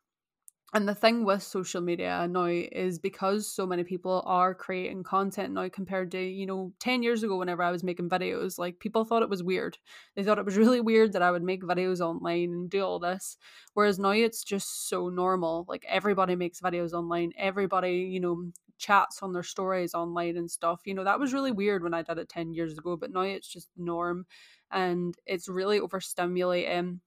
And 0.75 0.89
the 0.89 0.95
thing 0.95 1.23
with 1.23 1.43
social 1.43 1.81
media 1.81 2.27
now 2.27 2.45
is 2.45 2.97
because 2.97 3.47
so 3.47 3.67
many 3.67 3.83
people 3.83 4.23
are 4.25 4.55
creating 4.55 5.03
content 5.03 5.53
now 5.53 5.69
compared 5.69 6.09
to, 6.11 6.19
you 6.19 6.47
know, 6.47 6.73
10 6.79 7.03
years 7.03 7.21
ago, 7.21 7.37
whenever 7.37 7.61
I 7.61 7.69
was 7.69 7.83
making 7.83 8.09
videos, 8.09 8.57
like 8.57 8.79
people 8.79 9.05
thought 9.05 9.21
it 9.21 9.29
was 9.29 9.43
weird. 9.43 9.77
They 10.15 10.23
thought 10.23 10.39
it 10.39 10.45
was 10.45 10.57
really 10.63 10.81
weird 10.81 11.13
that 11.13 11.21
I 11.21 11.29
would 11.29 11.43
make 11.43 11.61
videos 11.61 11.99
online 12.01 12.51
and 12.53 12.69
do 12.71 12.81
all 12.83 12.97
this. 12.97 13.37
Whereas 13.75 13.99
now 13.99 14.09
it's 14.11 14.43
just 14.43 14.89
so 14.89 15.09
normal. 15.09 15.65
Like 15.67 15.85
everybody 15.87 16.35
makes 16.35 16.59
videos 16.59 16.91
online, 16.91 17.33
everybody, 17.37 18.09
you 18.11 18.19
know, 18.19 18.51
chats 18.79 19.21
on 19.21 19.31
their 19.31 19.43
stories 19.43 19.93
online 19.93 20.37
and 20.37 20.49
stuff. 20.49 20.81
You 20.85 20.95
know, 20.95 21.03
that 21.03 21.19
was 21.19 21.33
really 21.33 21.51
weird 21.51 21.83
when 21.83 21.93
I 21.93 22.01
did 22.01 22.17
it 22.17 22.29
10 22.29 22.51
years 22.51 22.79
ago, 22.79 22.97
but 22.97 23.11
now 23.11 23.21
it's 23.21 23.47
just 23.47 23.69
norm 23.77 24.25
and 24.71 25.15
it's 25.27 25.47
really 25.47 25.79
overstimulating 25.79 26.99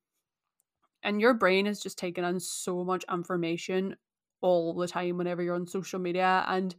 and 1.03 1.21
your 1.21 1.35
brain 1.35 1.67
is 1.67 1.81
just 1.81 1.99
taking 1.99 2.25
on 2.25 2.41
so 2.41 2.85
much 2.85 3.05
information 3.13 3.97
all 4.41 4.75
the 4.75 4.89
time 4.89 5.17
whenever 5.19 5.43
you're 5.43 5.55
on 5.55 5.67
social 5.67 5.99
media 5.99 6.45
and 6.49 6.75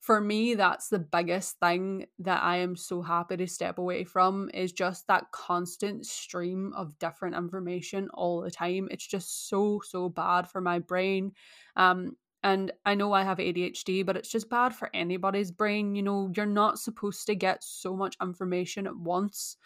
for 0.00 0.20
me 0.20 0.54
that's 0.54 0.88
the 0.88 0.98
biggest 0.98 1.58
thing 1.58 2.06
that 2.18 2.42
i 2.42 2.56
am 2.56 2.76
so 2.76 3.02
happy 3.02 3.36
to 3.36 3.46
step 3.46 3.78
away 3.78 4.04
from 4.04 4.48
is 4.54 4.72
just 4.72 5.06
that 5.08 5.30
constant 5.32 6.06
stream 6.06 6.72
of 6.76 6.96
different 6.98 7.34
information 7.34 8.08
all 8.14 8.40
the 8.40 8.50
time. 8.50 8.88
It's 8.90 9.06
just 9.06 9.48
so 9.48 9.80
so 9.84 10.08
bad 10.08 10.48
for 10.48 10.60
my 10.60 10.78
brain 10.78 11.32
um 11.76 12.16
and 12.44 12.70
i 12.86 12.94
know 12.94 13.12
i 13.12 13.22
have 13.24 13.38
adhd 13.38 14.06
but 14.06 14.16
it's 14.16 14.30
just 14.30 14.48
bad 14.48 14.72
for 14.74 14.88
anybody's 14.94 15.50
brain 15.50 15.94
you 15.96 16.02
know? 16.02 16.30
You're 16.36 16.46
not 16.46 16.78
supposed 16.78 17.26
to 17.26 17.34
get 17.34 17.64
so 17.64 17.96
much 17.96 18.16
information 18.22 18.86
at 18.86 18.96
once 18.96 19.56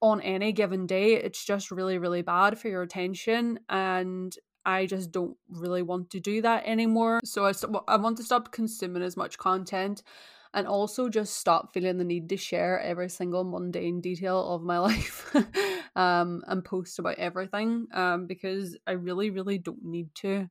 on 0.00 0.20
any 0.20 0.52
given 0.52 0.86
day. 0.86 1.14
It's 1.14 1.44
just 1.44 1.70
really, 1.70 1.98
really 1.98 2.22
bad 2.22 2.58
for 2.58 2.68
your 2.68 2.82
attention. 2.82 3.60
And 3.68 4.34
I 4.64 4.86
just 4.86 5.12
don't 5.12 5.36
really 5.48 5.82
want 5.82 6.10
to 6.10 6.20
do 6.20 6.42
that 6.42 6.66
anymore. 6.66 7.20
So 7.24 7.46
I, 7.46 7.52
I 7.88 7.96
want 7.96 8.16
to 8.18 8.24
stop 8.24 8.52
consuming 8.52 9.02
as 9.02 9.16
much 9.16 9.38
content 9.38 10.02
and 10.52 10.66
also 10.66 11.08
just 11.08 11.36
stop 11.36 11.72
feeling 11.72 11.98
the 11.98 12.04
need 12.04 12.28
to 12.30 12.36
share 12.36 12.80
every 12.80 13.10
single 13.10 13.44
mundane 13.44 14.00
detail 14.00 14.54
of 14.54 14.62
my 14.62 14.78
life 14.90 15.34
um, 15.94 16.42
and 16.46 16.64
post 16.64 16.98
about 16.98 17.18
everything 17.18 17.86
um, 17.92 18.26
because 18.26 18.76
I 18.86 18.92
really, 18.92 19.30
really 19.30 19.58
don't 19.58 19.84
need 19.84 20.14
to. 20.16 20.48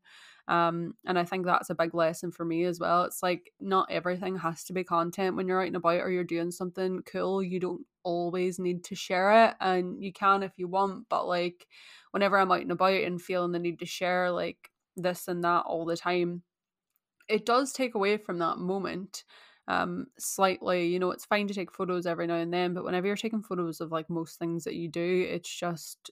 Um, 0.48 0.94
and 1.06 1.18
I 1.18 1.24
think 1.24 1.46
that's 1.46 1.70
a 1.70 1.75
big 1.75 1.96
lesson 1.96 2.32
for 2.32 2.46
me 2.46 2.66
as 2.66 2.80
well. 2.80 3.04
It's 3.04 3.24
like 3.24 3.52
not 3.60 3.90
everything 3.90 4.38
has 4.38 4.64
to 4.66 4.74
be 4.74 4.84
content 4.84 5.36
when 5.36 5.48
you're 5.48 5.62
out 5.62 5.68
and 5.68 5.75
about 5.75 6.02
or 6.02 6.12
you're 6.12 6.24
doing 6.24 6.52
something 6.52 7.02
cool. 7.04 7.42
You 7.42 7.60
don't 7.60 7.86
always 8.04 8.60
need 8.60 8.84
to 8.86 8.96
share 8.96 9.48
it, 9.48 9.56
and 9.60 10.04
you 10.04 10.14
can 10.14 10.44
if 10.44 10.54
you 10.58 10.68
want. 10.68 11.10
But 11.10 11.28
like, 11.28 11.68
whenever 12.12 12.38
I'm 12.38 12.52
out 12.52 12.62
and 12.62 12.72
about 12.72 12.94
and 12.94 13.22
feeling 13.22 13.52
the 13.52 13.60
need 13.60 13.80
to 13.80 13.86
share 13.86 14.32
like 14.32 14.70
this 14.96 15.28
and 15.28 15.44
that 15.44 15.66
all 15.66 15.86
the 15.86 15.98
time, 15.98 16.44
it 17.28 17.46
does 17.46 17.74
take 17.74 17.96
away 17.96 18.18
from 18.18 18.40
that 18.40 18.58
moment 18.58 19.24
um 19.68 20.06
slightly 20.20 20.88
you 20.88 21.00
know 21.00 21.10
it's 21.10 21.25
fine 21.25 21.48
to 21.48 21.54
take 21.54 21.72
photos 21.72 22.06
every 22.06 22.28
now 22.28 22.36
and 22.36 22.54
then 22.54 22.74
but 22.74 22.84
whenever 22.84 23.08
you're 23.08 23.16
taking 23.16 23.42
photos 23.42 23.82
of 23.82 23.92
like 23.92 24.10
most 24.10 24.38
things 24.38 24.64
that 24.64 24.75
you 24.75 24.88
do 24.88 25.28
it's 25.28 25.50
just 25.50 26.12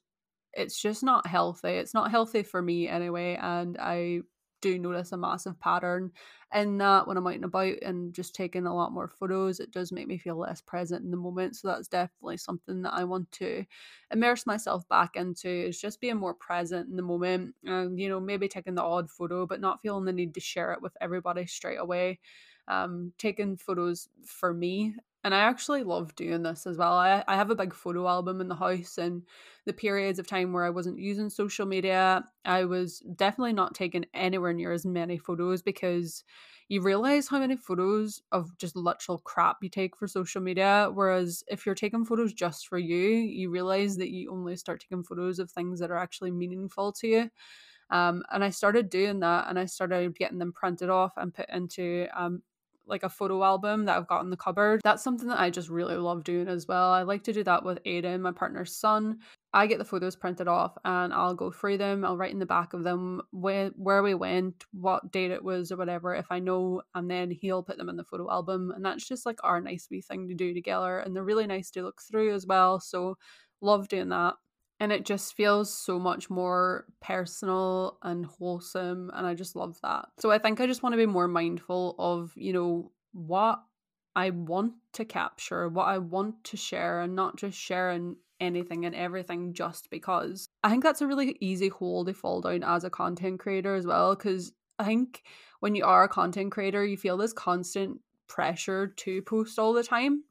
it's 0.54 0.80
just 0.80 1.04
not 1.04 1.28
healthy. 1.28 1.70
It's 1.70 1.94
not 1.94 2.12
healthy 2.12 2.44
for 2.44 2.62
me 2.62 2.88
anyway. 2.88 3.38
And 3.42 3.78
I 3.80 4.22
do 4.62 4.80
notice 4.80 5.12
a 5.12 5.18
massive 5.18 5.60
pattern 5.60 6.12
in 6.54 6.78
that 6.78 7.06
when 7.06 7.18
I'm 7.18 7.28
out 7.28 7.34
and 7.34 7.44
about 7.44 7.82
and 7.82 8.14
just 8.14 8.34
taking 8.34 8.66
a 8.66 8.74
lot 8.74 8.94
more 8.94 9.10
photos, 9.10 9.60
it 9.60 9.72
does 9.72 9.92
make 9.92 10.08
me 10.08 10.18
feel 10.18 10.38
less 10.38 10.62
present 10.62 11.04
in 11.04 11.12
the 11.12 11.18
moment. 11.18 11.58
So 11.58 11.68
that's 11.68 11.88
definitely 11.90 12.38
something 12.38 12.82
that 12.84 12.94
I 12.94 13.04
want 13.04 13.32
to 13.34 13.66
immerse 14.12 14.46
myself 14.46 14.88
back 14.88 15.16
into 15.16 15.50
is 15.50 15.82
just 15.82 16.00
being 16.00 16.18
more 16.18 16.34
present 16.34 16.90
in 16.90 16.96
the 16.96 17.02
moment 17.02 17.56
and, 17.66 18.00
you 18.00 18.08
know, 18.08 18.20
maybe 18.22 18.48
taking 18.48 18.76
the 18.76 18.84
odd 18.84 19.10
photo, 19.10 19.46
but 19.46 19.60
not 19.60 19.82
feeling 19.82 20.06
the 20.06 20.14
need 20.14 20.34
to 20.36 20.40
share 20.40 20.72
it 20.72 20.82
with 20.82 20.96
everybody 21.02 21.46
straight 21.46 21.80
away. 21.80 22.20
Um, 22.70 23.12
taking 23.18 23.58
photos 23.58 24.08
for 24.26 24.54
me 24.54 24.96
and 25.24 25.34
I 25.34 25.40
actually 25.40 25.84
love 25.84 26.16
doing 26.16 26.44
this 26.44 26.68
as 26.68 26.78
well. 26.78 26.94
I, 26.94 27.24
I 27.28 27.36
have 27.36 27.50
a 27.50 27.56
big 27.56 27.74
photo 27.74 28.08
album 28.08 28.42
in 28.42 28.48
the 28.48 28.56
house, 28.56 28.98
and 28.98 29.24
the 29.66 29.74
periods 29.74 30.20
of 30.20 30.28
time 30.28 30.54
where 30.54 30.66
I 30.66 30.70
wasn't 30.70 31.00
using 31.00 31.30
social 31.30 31.66
media, 31.66 32.26
I 32.46 32.66
was 32.66 33.00
definitely 33.16 33.54
not 33.54 33.76
taking 33.76 34.06
anywhere 34.14 34.54
near 34.54 34.72
as 34.72 34.86
many 34.86 35.18
photos 35.18 35.62
because 35.62 36.24
you 36.70 36.82
realize 36.82 37.28
how 37.28 37.40
many 37.40 37.56
photos 37.56 38.22
of 38.32 38.58
just 38.58 38.76
literal 38.76 39.20
crap 39.20 39.58
you 39.62 39.70
take 39.70 39.96
for 39.96 40.08
social 40.08 40.42
media. 40.42 40.90
Whereas 40.94 41.44
if 41.48 41.66
you're 41.66 41.76
taking 41.76 42.06
photos 42.06 42.34
just 42.34 42.68
for 42.68 42.78
you, 42.78 43.08
you 43.10 43.50
realize 43.50 43.98
that 43.98 44.10
you 44.12 44.32
only 44.32 44.56
start 44.56 44.82
taking 44.82 45.04
photos 45.04 45.40
of 45.40 45.52
things 45.52 45.80
that 45.80 45.92
are 45.92 45.98
actually 45.98 46.32
meaningful 46.32 46.92
to 46.94 47.08
you. 47.08 47.30
Um, 47.90 48.24
and 48.32 48.44
I 48.44 48.50
started 48.50 48.90
doing 48.90 49.20
that 49.20 49.48
and 49.48 49.60
I 49.60 49.66
started 49.66 50.16
getting 50.18 50.40
them 50.40 50.54
printed 50.54 50.90
off 50.90 51.14
and 51.18 51.34
put 51.34 51.50
into 51.50 52.08
um, 52.14 52.42
like 52.86 53.04
a 53.04 53.10
photo 53.10 53.44
album 53.44 53.86
that 53.86 53.98
I've 53.98 54.08
got 54.08 54.24
in 54.24 54.30
the 54.30 54.38
cupboard. 54.38 54.82
That's 54.84 55.04
something 55.04 55.28
that 55.30 55.40
I 55.40 55.50
just 55.50 55.70
really 55.70 55.96
love 55.96 56.24
doing 56.24 56.48
as 56.48 56.68
well. 56.68 56.92
I 56.92 57.04
like 57.04 57.24
to 57.24 57.34
do 57.34 57.44
that 57.44 57.64
with 57.64 57.84
Aiden, 57.84 58.22
my 58.22 58.32
partner's 58.32 58.76
son. 58.76 59.20
I 59.54 59.68
get 59.68 59.78
the 59.78 59.86
photos 59.86 60.16
printed 60.16 60.48
off 60.48 60.76
and 60.84 61.14
I'll 61.14 61.36
go 61.36 61.52
through 61.52 61.78
them. 61.78 62.04
I'll 62.04 62.18
write 62.18 62.34
in 62.34 62.40
the 62.40 62.46
back 62.46 62.74
of 62.74 62.84
them 62.84 63.22
where 63.32 63.70
where 63.76 64.02
we 64.02 64.16
went, 64.16 64.66
what 64.72 65.12
date 65.12 65.32
it 65.32 65.44
was, 65.44 65.72
or 65.72 65.78
whatever, 65.78 66.16
if 66.16 66.26
I 66.32 66.40
know, 66.40 66.82
and 66.96 67.10
then 67.10 67.30
he'll 67.30 67.64
put 67.64 67.78
them 67.78 67.90
in 67.90 67.98
the 67.98 68.04
photo 68.04 68.30
album. 68.32 68.72
And 68.76 68.84
that's 68.84 69.08
just 69.08 69.26
like 69.26 69.40
our 69.44 69.62
nice 69.62 69.88
wee 69.92 70.02
thing 70.02 70.28
to 70.28 70.34
do 70.34 70.54
together. 70.54 71.00
And 71.00 71.16
they're 71.16 71.24
really 71.24 71.48
nice 71.48 71.70
to 71.72 71.84
look 71.84 72.02
through 72.02 72.34
as 72.34 72.48
well. 72.48 72.80
So 72.80 73.18
love 73.62 73.88
doing 73.88 74.10
that 74.10 74.34
and 74.84 74.92
it 74.92 75.06
just 75.06 75.34
feels 75.34 75.74
so 75.74 75.98
much 75.98 76.30
more 76.30 76.86
personal 77.02 77.98
and 78.04 78.26
wholesome 78.26 79.10
and 79.14 79.26
i 79.26 79.34
just 79.34 79.56
love 79.56 79.78
that. 79.82 80.10
So 80.20 80.30
i 80.30 80.38
think 80.38 80.60
i 80.60 80.68
just 80.68 80.84
want 80.84 80.92
to 80.92 80.98
be 80.98 81.06
more 81.06 81.30
mindful 81.30 81.96
of 81.98 82.34
you 82.36 82.52
know 82.52 82.92
what 83.14 83.64
i 84.16 84.30
want 84.30 84.74
to 84.92 85.06
capture 85.06 85.70
what 85.70 85.86
i 85.86 85.98
want 85.98 86.44
to 86.44 86.58
share 86.58 87.00
and 87.00 87.16
not 87.16 87.38
just 87.38 87.58
sharing 87.58 88.18
anything 88.42 88.86
and 88.86 88.94
everything 88.94 89.54
just 89.54 89.90
because. 89.90 90.50
I 90.66 90.70
think 90.70 90.84
that's 90.84 91.02
a 91.02 91.08
really 91.08 91.38
easy 91.40 91.70
hole 91.70 92.04
to 92.04 92.14
fall 92.14 92.42
down 92.42 92.62
as 92.64 92.84
a 92.84 92.90
content 92.90 93.40
creator 93.40 93.76
as 93.76 93.86
well 93.86 94.16
because 94.16 94.52
i 94.80 94.84
think 94.84 95.24
when 95.62 95.76
you 95.76 95.86
are 95.86 96.04
a 96.04 96.10
content 96.10 96.52
creator 96.52 96.86
you 96.86 96.98
feel 96.98 97.16
this 97.16 97.32
constant 97.32 98.02
pressure 98.28 98.88
to 98.88 99.22
post 99.22 99.58
all 99.60 99.72
the 99.72 99.84
time. 99.84 100.24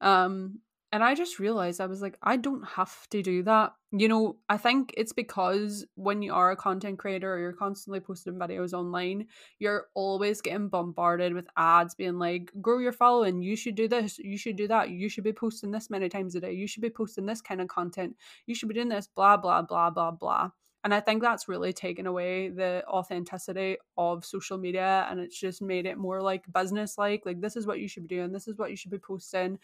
Um 0.00 0.60
and 0.90 1.04
I 1.04 1.14
just 1.14 1.38
realized 1.38 1.80
I 1.80 1.86
was 1.86 2.00
like, 2.00 2.16
I 2.22 2.36
don't 2.36 2.66
have 2.66 3.06
to 3.10 3.22
do 3.22 3.42
that. 3.42 3.74
You 3.92 4.08
know, 4.08 4.36
I 4.48 4.56
think 4.56 4.94
it's 4.96 5.12
because 5.12 5.84
when 5.96 6.22
you 6.22 6.32
are 6.32 6.50
a 6.50 6.56
content 6.56 6.98
creator 6.98 7.34
or 7.34 7.38
you're 7.38 7.52
constantly 7.52 8.00
posting 8.00 8.34
videos 8.34 8.72
online, 8.72 9.26
you're 9.58 9.86
always 9.94 10.40
getting 10.40 10.68
bombarded 10.68 11.34
with 11.34 11.46
ads 11.58 11.94
being 11.94 12.18
like, 12.18 12.52
grow 12.62 12.78
your 12.78 12.92
following, 12.92 13.42
you 13.42 13.54
should 13.54 13.74
do 13.74 13.86
this, 13.86 14.18
you 14.18 14.38
should 14.38 14.56
do 14.56 14.66
that, 14.68 14.88
you 14.88 15.10
should 15.10 15.24
be 15.24 15.32
posting 15.32 15.70
this 15.70 15.90
many 15.90 16.08
times 16.08 16.34
a 16.34 16.40
day, 16.40 16.52
you 16.52 16.66
should 16.66 16.82
be 16.82 16.90
posting 16.90 17.26
this 17.26 17.42
kind 17.42 17.60
of 17.60 17.68
content, 17.68 18.16
you 18.46 18.54
should 18.54 18.68
be 18.68 18.74
doing 18.74 18.88
this, 18.88 19.06
blah, 19.06 19.36
blah, 19.36 19.60
blah, 19.60 19.90
blah, 19.90 20.10
blah. 20.10 20.50
And 20.84 20.94
I 20.94 21.00
think 21.00 21.20
that's 21.20 21.48
really 21.48 21.72
taken 21.74 22.06
away 22.06 22.48
the 22.48 22.82
authenticity 22.88 23.76
of 23.98 24.24
social 24.24 24.56
media 24.56 25.06
and 25.10 25.20
it's 25.20 25.38
just 25.38 25.60
made 25.60 25.84
it 25.84 25.98
more 25.98 26.22
like 26.22 26.50
business 26.50 26.96
like, 26.96 27.26
like 27.26 27.42
this 27.42 27.56
is 27.56 27.66
what 27.66 27.78
you 27.80 27.88
should 27.88 28.08
be 28.08 28.16
doing, 28.16 28.32
this 28.32 28.48
is 28.48 28.56
what 28.56 28.70
you 28.70 28.76
should 28.76 28.92
be 28.92 28.98
posting 28.98 29.58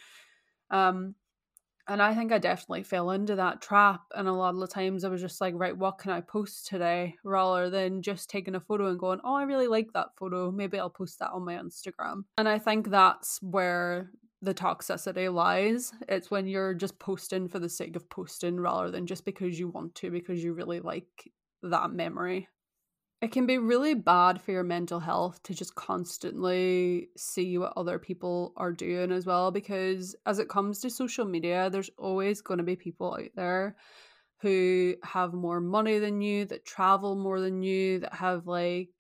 um, 0.75 1.15
and 1.87 2.03
I 2.03 2.15
think 2.15 2.33
I 2.33 2.39
definitely 2.39 2.83
fell 2.83 3.11
into 3.11 3.37
that 3.37 3.61
trap. 3.61 4.01
And 4.15 4.27
a 4.27 4.33
lot 4.33 4.55
of 4.55 4.61
the 4.61 4.67
times 4.67 5.05
I 5.05 5.09
was 5.09 5.21
just 5.21 5.41
like, 5.41 5.55
right, 5.57 5.77
what 5.77 5.99
can 5.99 6.11
I 6.11 6.21
post 6.21 6.67
today? 6.67 7.15
Rather 7.25 7.69
than 7.69 8.03
just 8.03 8.31
taking 8.31 8.55
a 8.55 8.61
photo 8.61 8.89
and 8.89 8.99
going, 8.99 9.21
oh, 9.23 9.35
I 9.35 9.43
really 9.43 9.69
like 9.69 9.93
that 9.93 10.17
photo. 10.19 10.51
Maybe 10.51 10.79
I'll 10.79 10.91
post 10.91 11.19
that 11.19 11.31
on 11.31 11.45
my 11.45 11.55
Instagram. 11.55 12.25
And 12.39 12.49
I 12.49 12.59
think 12.59 12.91
that's 12.91 13.39
where 13.43 14.11
the 14.41 14.55
toxicity 14.55 15.33
lies. 15.33 15.93
It's 16.09 16.31
when 16.31 16.47
you're 16.47 16.75
just 16.75 16.99
posting 16.99 17.49
for 17.49 17.59
the 17.59 17.69
sake 17.69 17.97
of 17.97 18.09
posting 18.09 18.59
rather 18.59 18.91
than 18.91 19.07
just 19.07 19.25
because 19.25 19.59
you 19.59 19.69
want 19.69 19.95
to, 19.97 20.11
because 20.11 20.43
you 20.43 20.55
really 20.55 20.81
like 20.81 21.31
that 21.63 21.93
memory. 21.93 22.49
It 23.25 23.33
can 23.33 23.47
be 23.47 23.57
really 23.57 23.95
bad 23.95 24.43
for 24.43 24.53
your 24.53 24.65
mental 24.65 25.01
health 25.01 25.43
to 25.45 25.55
just 25.55 25.75
constantly 25.77 27.09
see 27.17 27.57
what 27.57 27.73
other 27.75 27.99
people 27.99 28.53
are 28.59 28.71
doing 28.71 29.11
as 29.11 29.25
well, 29.25 29.51
because 29.51 30.15
as 30.27 30.39
it 30.39 30.51
comes 30.51 30.81
to 30.81 30.91
social 30.91 31.25
media, 31.25 31.71
there's 31.71 31.89
always 31.97 32.43
going 32.43 32.59
to 32.59 32.65
be 32.65 32.77
people 32.77 33.15
out 33.15 33.31
there 33.35 33.77
who 34.43 34.97
have 35.05 35.33
more 35.33 35.59
money 35.59 35.99
than 35.99 36.21
you, 36.21 36.45
that 36.45 36.67
travel 36.67 37.17
more 37.17 37.41
than 37.41 37.63
you, 37.63 38.01
that 38.01 38.13
have 38.13 38.47
like 38.47 38.91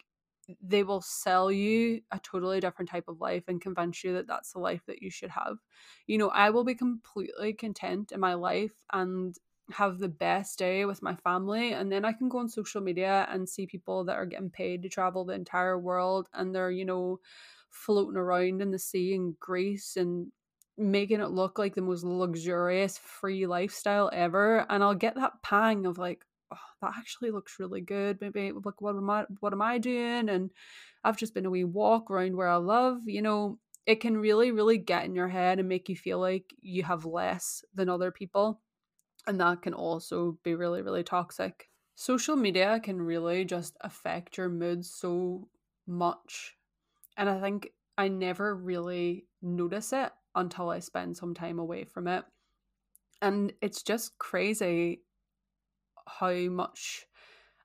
they 0.62 0.84
will 0.84 1.02
sell 1.02 1.52
you 1.52 2.00
a 2.10 2.18
totally 2.18 2.60
different 2.60 2.88
type 2.88 3.08
of 3.08 3.20
life 3.20 3.44
and 3.48 3.60
convince 3.60 4.02
you 4.04 4.14
that 4.14 4.26
that's 4.26 4.52
the 4.52 4.58
life 4.58 4.86
that 4.86 5.02
you 5.02 5.10
should 5.10 5.30
have. 5.30 5.58
You 6.06 6.16
know, 6.16 6.30
I 6.30 6.48
will 6.48 6.64
be 6.64 6.74
completely 6.74 7.52
content 7.52 8.10
in 8.10 8.20
my 8.20 8.32
life 8.34 8.86
and 8.90 9.36
have 9.72 9.98
the 9.98 10.08
best 10.08 10.58
day 10.58 10.84
with 10.84 11.02
my 11.02 11.14
family 11.16 11.72
and 11.72 11.90
then 11.90 12.04
I 12.04 12.12
can 12.12 12.28
go 12.28 12.38
on 12.38 12.48
social 12.48 12.82
media 12.82 13.26
and 13.30 13.48
see 13.48 13.66
people 13.66 14.04
that 14.04 14.16
are 14.16 14.26
getting 14.26 14.50
paid 14.50 14.82
to 14.82 14.88
travel 14.88 15.24
the 15.24 15.34
entire 15.34 15.78
world 15.78 16.28
and 16.34 16.54
they're, 16.54 16.70
you 16.70 16.84
know, 16.84 17.20
floating 17.70 18.16
around 18.16 18.60
in 18.62 18.70
the 18.70 18.78
sea 18.78 19.14
in 19.14 19.36
Greece 19.40 19.96
and 19.96 20.30
making 20.76 21.20
it 21.20 21.30
look 21.30 21.58
like 21.58 21.74
the 21.74 21.80
most 21.82 22.04
luxurious 22.04 22.98
free 22.98 23.46
lifestyle 23.46 24.10
ever 24.12 24.66
and 24.68 24.82
I'll 24.82 24.94
get 24.94 25.14
that 25.14 25.42
pang 25.42 25.86
of 25.86 25.98
like 25.98 26.24
oh, 26.52 26.58
that 26.82 26.92
actually 26.98 27.30
looks 27.30 27.58
really 27.58 27.80
good. 27.80 28.20
Maybe 28.20 28.52
like 28.52 28.80
what 28.80 28.96
am 28.96 29.08
I 29.08 29.24
what 29.40 29.52
am 29.52 29.62
I 29.62 29.78
doing? 29.78 30.28
And 30.28 30.50
I've 31.04 31.16
just 31.16 31.34
been 31.34 31.46
a 31.46 31.50
wee 31.50 31.64
walk 31.64 32.10
around 32.10 32.36
where 32.36 32.48
I 32.48 32.56
love, 32.56 33.02
you 33.06 33.22
know, 33.22 33.58
it 33.86 33.96
can 33.96 34.16
really, 34.16 34.50
really 34.50 34.78
get 34.78 35.04
in 35.04 35.14
your 35.14 35.28
head 35.28 35.58
and 35.58 35.68
make 35.68 35.88
you 35.88 35.96
feel 35.96 36.18
like 36.18 36.54
you 36.60 36.82
have 36.84 37.04
less 37.04 37.64
than 37.74 37.88
other 37.88 38.10
people. 38.10 38.60
And 39.26 39.40
that 39.40 39.62
can 39.62 39.74
also 39.74 40.32
be 40.42 40.54
really, 40.54 40.82
really 40.82 41.02
toxic. 41.04 41.70
Social 41.94 42.36
media 42.36 42.80
can 42.80 43.00
really 43.00 43.44
just 43.44 43.76
affect 43.80 44.36
your 44.36 44.48
mood 44.48 44.84
so 44.84 45.48
much. 45.86 46.56
And 47.16 47.28
I 47.28 47.40
think 47.40 47.70
I 47.98 48.08
never 48.08 48.54
really 48.56 49.28
notice 49.42 49.92
it 49.92 50.12
until 50.34 50.70
I 50.70 50.80
spend 50.80 51.16
some 51.16 51.34
time 51.34 51.58
away 51.58 51.84
from 51.84 52.08
it. 52.08 52.24
And 53.22 53.54
it's 53.62 53.82
just 53.82 54.18
crazy 54.18 55.04
how 56.06 56.32
much 56.50 57.06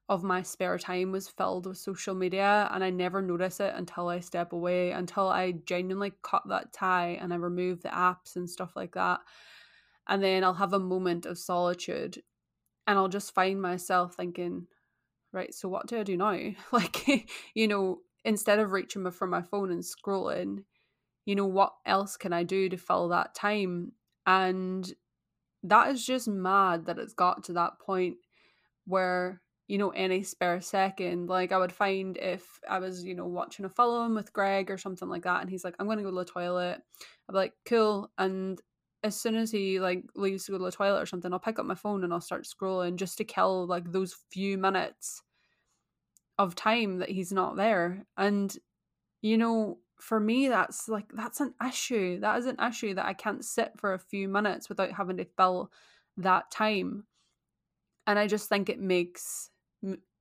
of 0.07 0.23
my 0.23 0.41
spare 0.41 0.77
time 0.79 1.11
was 1.11 1.27
filled 1.27 1.67
with 1.67 1.77
social 1.77 2.15
media 2.15 2.67
and 2.73 2.83
I 2.83 2.89
never 2.89 3.21
notice 3.21 3.59
it 3.59 3.75
until 3.75 4.07
I 4.09 4.21
step 4.21 4.53
away, 4.53 4.91
until 4.91 5.27
I 5.27 5.51
genuinely 5.51 6.13
cut 6.23 6.43
that 6.47 6.73
tie 6.73 7.09
and 7.21 7.31
I 7.31 7.37
remove 7.37 7.81
the 7.83 7.89
apps 7.89 8.35
and 8.35 8.49
stuff 8.49 8.75
like 8.75 8.93
that. 8.95 9.21
And 10.09 10.23
then 10.23 10.43
I'll 10.43 10.55
have 10.55 10.73
a 10.73 10.79
moment 10.79 11.25
of 11.25 11.37
solitude 11.37 12.21
and 12.87 12.97
I'll 12.97 13.07
just 13.07 13.35
find 13.35 13.61
myself 13.61 14.15
thinking, 14.15 14.65
right, 15.31 15.53
so 15.53 15.69
what 15.69 15.87
do 15.87 15.99
I 15.99 16.03
do 16.03 16.17
now? 16.17 16.37
like, 16.71 17.29
you 17.53 17.67
know, 17.67 17.99
instead 18.25 18.59
of 18.59 18.71
reaching 18.71 19.09
for 19.11 19.27
my 19.27 19.43
phone 19.43 19.71
and 19.71 19.83
scrolling, 19.83 20.63
you 21.25 21.35
know, 21.35 21.45
what 21.45 21.73
else 21.85 22.17
can 22.17 22.33
I 22.33 22.43
do 22.43 22.67
to 22.69 22.77
fill 22.77 23.09
that 23.09 23.35
time? 23.35 23.91
And 24.25 24.91
that 25.63 25.89
is 25.89 26.05
just 26.05 26.27
mad 26.27 26.87
that 26.87 26.97
it's 26.97 27.13
got 27.13 27.43
to 27.43 27.53
that 27.53 27.79
point 27.79 28.17
where 28.85 29.41
you 29.67 29.77
know 29.77 29.89
any 29.89 30.23
spare 30.23 30.59
second 30.61 31.27
like 31.27 31.51
i 31.51 31.57
would 31.57 31.71
find 31.71 32.17
if 32.17 32.59
i 32.67 32.79
was 32.79 33.03
you 33.03 33.13
know 33.13 33.27
watching 33.27 33.65
a 33.65 33.69
film 33.69 34.15
with 34.15 34.33
greg 34.33 34.71
or 34.71 34.77
something 34.77 35.09
like 35.09 35.23
that 35.23 35.41
and 35.41 35.49
he's 35.49 35.63
like 35.63 35.75
i'm 35.79 35.85
going 35.85 35.97
to 35.97 36.03
go 36.03 36.09
to 36.09 36.15
the 36.15 36.25
toilet 36.25 36.81
i'd 37.29 37.31
be 37.31 37.37
like 37.37 37.53
cool 37.65 38.09
and 38.17 38.61
as 39.03 39.19
soon 39.19 39.35
as 39.35 39.51
he 39.51 39.79
like 39.79 40.03
leaves 40.15 40.45
to 40.45 40.51
go 40.51 40.57
to 40.57 40.63
the 40.65 40.71
toilet 40.71 41.01
or 41.01 41.05
something 41.05 41.31
i'll 41.31 41.39
pick 41.39 41.57
up 41.57 41.65
my 41.65 41.75
phone 41.75 42.03
and 42.03 42.11
i'll 42.11 42.19
start 42.19 42.45
scrolling 42.45 42.95
just 42.95 43.17
to 43.17 43.23
kill 43.23 43.65
like 43.65 43.91
those 43.91 44.15
few 44.29 44.57
minutes 44.57 45.23
of 46.39 46.55
time 46.55 46.99
that 46.99 47.09
he's 47.09 47.31
not 47.31 47.57
there. 47.57 48.05
And 48.17 48.57
you 49.21 49.37
know 49.37 49.79
for 49.99 50.17
me 50.17 50.47
that's 50.47 50.87
like 50.87 51.11
that's 51.13 51.41
an 51.41 51.53
issue. 51.67 52.21
That 52.21 52.39
is 52.39 52.45
an 52.45 52.57
issue 52.65 52.93
that 52.95 53.05
i 53.05 53.13
can't 53.13 53.43
sit 53.43 53.73
for 53.77 53.93
a 53.93 53.99
few 53.99 54.29
minutes 54.29 54.69
without 54.69 54.93
having 54.93 55.17
to 55.17 55.25
fill 55.25 55.71
that 56.17 56.49
time. 56.49 57.03
And 58.07 58.17
i 58.17 58.25
just 58.25 58.47
think 58.47 58.69
it 58.69 58.79
makes 58.79 59.51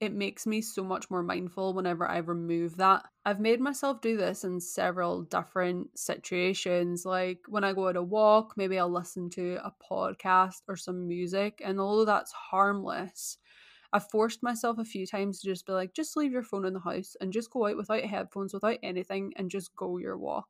it 0.01 0.13
makes 0.13 0.47
me 0.47 0.61
so 0.61 0.85
much 0.85 1.11
more 1.11 1.23
mindful 1.23 1.75
whenever 1.75 2.07
i 2.09 2.19
remove 2.19 2.77
that. 2.77 3.05
I've 3.25 3.41
made 3.41 3.61
myself 3.61 4.01
do 4.01 4.17
this 4.17 4.45
in 4.45 4.61
several 4.61 5.23
different 5.23 5.99
situations 5.99 7.05
like 7.05 7.41
when 7.49 7.65
i 7.65 7.73
go 7.73 7.89
out 7.89 7.97
a 7.97 8.03
walk 8.03 8.55
maybe 8.57 8.79
i'll 8.79 8.91
listen 8.93 9.29
to 9.31 9.59
a 9.65 9.73
podcast 9.91 10.63
or 10.69 10.77
some 10.77 11.07
music 11.07 11.61
and 11.65 11.81
although 11.81 12.05
that's 12.05 12.33
harmless 12.33 13.39
I've 13.91 14.11
forced 14.11 14.43
myself 14.43 14.79
a 14.79 14.85
few 14.85 15.07
times 15.07 15.41
to 15.41 15.47
just 15.47 15.65
be 15.65 15.73
like, 15.73 15.95
just 15.95 16.15
leave 16.15 16.31
your 16.31 16.43
phone 16.43 16.67
in 16.67 16.75
the 16.75 16.81
house 16.81 17.17
and 17.23 17.33
just 17.33 17.51
go 17.51 17.67
out 17.67 17.79
without 17.79 18.05
headphones, 18.05 18.53
without 18.53 18.77
anything, 18.83 19.33
and 19.37 19.51
just 19.51 19.75
go 19.77 19.97
your 19.97 20.19
walk 20.19 20.47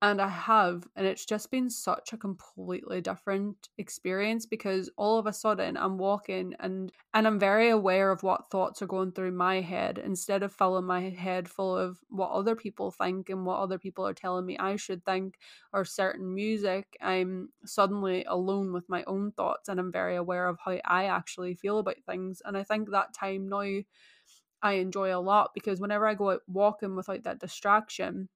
and 0.00 0.20
I 0.20 0.28
have, 0.28 0.86
and 0.94 1.04
it's 1.06 1.26
just 1.26 1.50
been 1.50 1.68
such 1.68 2.12
a 2.12 2.16
completely 2.16 3.00
different 3.00 3.68
experience 3.78 4.46
because 4.46 4.88
all 4.96 5.18
of 5.18 5.26
a 5.26 5.32
sudden 5.32 5.76
I'm 5.76 5.98
walking 5.98 6.54
and 6.60 6.92
and 7.14 7.26
I'm 7.26 7.38
very 7.40 7.68
aware 7.68 8.12
of 8.12 8.22
what 8.22 8.48
thoughts 8.48 8.80
are 8.80 8.86
going 8.86 9.10
through 9.10 9.32
my 9.32 9.60
head 9.60 9.98
instead 9.98 10.44
of 10.44 10.52
filling 10.52 10.84
my 10.84 11.10
head 11.10 11.48
full 11.48 11.76
of 11.76 11.98
what 12.10 12.30
other 12.30 12.54
people 12.54 12.92
think 12.92 13.28
and 13.28 13.44
what 13.44 13.58
other 13.58 13.78
people 13.78 14.06
are 14.06 14.14
telling 14.14 14.46
me 14.46 14.56
I 14.56 14.76
should 14.76 15.04
think 15.04 15.36
or 15.72 15.84
certain 15.84 16.32
music. 16.32 16.96
I'm 17.00 17.48
suddenly 17.64 18.24
alone 18.24 18.72
with 18.72 18.88
my 18.88 19.02
own 19.08 19.32
thoughts 19.32 19.68
and 19.68 19.80
I'm 19.80 19.90
very 19.90 20.14
aware 20.14 20.46
of 20.46 20.60
how 20.64 20.78
I 20.84 21.06
actually 21.06 21.54
feel 21.56 21.78
about 21.80 21.96
things. 22.06 22.40
And 22.44 22.56
I 22.56 22.62
think 22.62 22.90
that 22.90 23.14
time 23.14 23.48
now 23.48 23.80
I 24.62 24.72
enjoy 24.74 25.14
a 25.14 25.20
lot 25.20 25.52
because 25.54 25.80
whenever 25.80 26.06
I 26.06 26.14
go 26.14 26.30
out 26.32 26.42
walking 26.48 26.96
without 26.96 27.22
that 27.24 27.38
distraction 27.38 28.28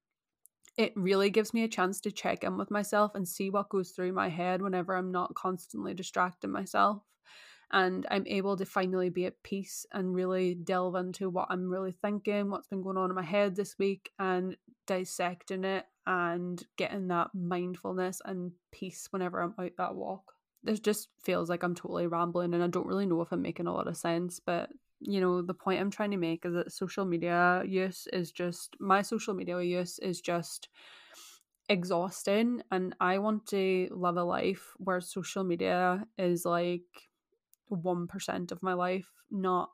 it 0.77 0.93
really 0.97 1.31
gives 1.31 1.53
me 1.53 1.65
a 1.65 1.69
chance 1.69 2.01
to 2.01 2.13
check 2.13 2.45
in 2.45 2.57
with 2.57 2.71
myself 2.71 3.15
and 3.15 3.29
see 3.29 3.51
what 3.51 3.69
goes 3.69 3.91
through 3.91 4.13
my 4.13 4.29
head 4.29 4.63
whenever 4.63 4.97
I'm 4.97 5.13
not 5.13 5.35
constantly 5.35 5.95
distracting 5.95 6.51
myself. 6.51 7.03
And 7.71 8.07
I'm 8.11 8.27
able 8.27 8.57
to 8.59 8.67
finally 8.67 9.09
be 9.09 9.25
at 9.25 9.43
peace 9.43 9.87
and 9.93 10.15
really 10.15 10.55
delve 10.55 10.95
into 10.95 11.31
what 11.31 11.49
I'm 11.51 11.71
really 11.71 11.93
thinking, 11.93 12.51
what's 12.51 12.69
been 12.69 12.83
going 12.83 12.99
on 12.99 13.11
in 13.11 13.17
my 13.17 13.23
head 13.23 13.57
this 13.57 13.79
week, 13.79 14.11
and 14.19 14.57
dissecting 14.87 15.65
it 15.65 15.87
and 16.07 16.63
getting 16.77 17.09
that 17.09 17.31
mindfulness 17.35 18.21
and 18.25 18.53
peace 18.73 19.09
whenever 19.11 19.41
I'm 19.41 19.55
out 19.59 19.73
that 19.79 19.95
walk. 19.95 20.33
It 20.67 20.83
just 20.83 21.09
feels 21.23 21.49
like 21.49 21.63
I'm 21.63 21.75
totally 21.75 22.07
rambling 22.07 22.55
and 22.55 22.63
I 22.63 22.67
don't 22.67 22.87
really 22.87 23.07
know 23.07 23.21
if 23.23 23.33
I'm 23.33 23.43
making 23.43 23.67
a 23.67 23.73
lot 23.73 23.89
of 23.89 23.97
sense, 23.97 24.41
but 24.45 24.71
you 25.05 25.21
know 25.21 25.43
the 25.43 25.55
point 25.55 25.81
i'm 25.81 25.91
trying 25.91 26.11
to 26.11 26.17
make 26.17 26.45
is 26.45 26.55
that 26.55 26.73
social 26.73 27.05
media 27.05 27.63
use 27.67 28.07
is 28.13 28.31
just 28.33 28.77
my 28.81 29.03
social 29.03 29.35
media 29.35 29.61
use 29.61 29.99
is 29.99 30.21
just 30.21 30.69
exhausting 31.69 32.63
and 32.71 32.95
i 33.01 33.19
want 33.19 33.47
to 33.47 33.89
live 33.91 34.17
a 34.17 34.25
life 34.25 34.75
where 34.79 35.01
social 35.01 35.45
media 35.45 36.05
is 36.19 36.45
like 36.45 36.83
1% 37.69 38.53
of 38.53 38.63
my 38.63 38.75
life 38.75 39.09
not 39.31 39.71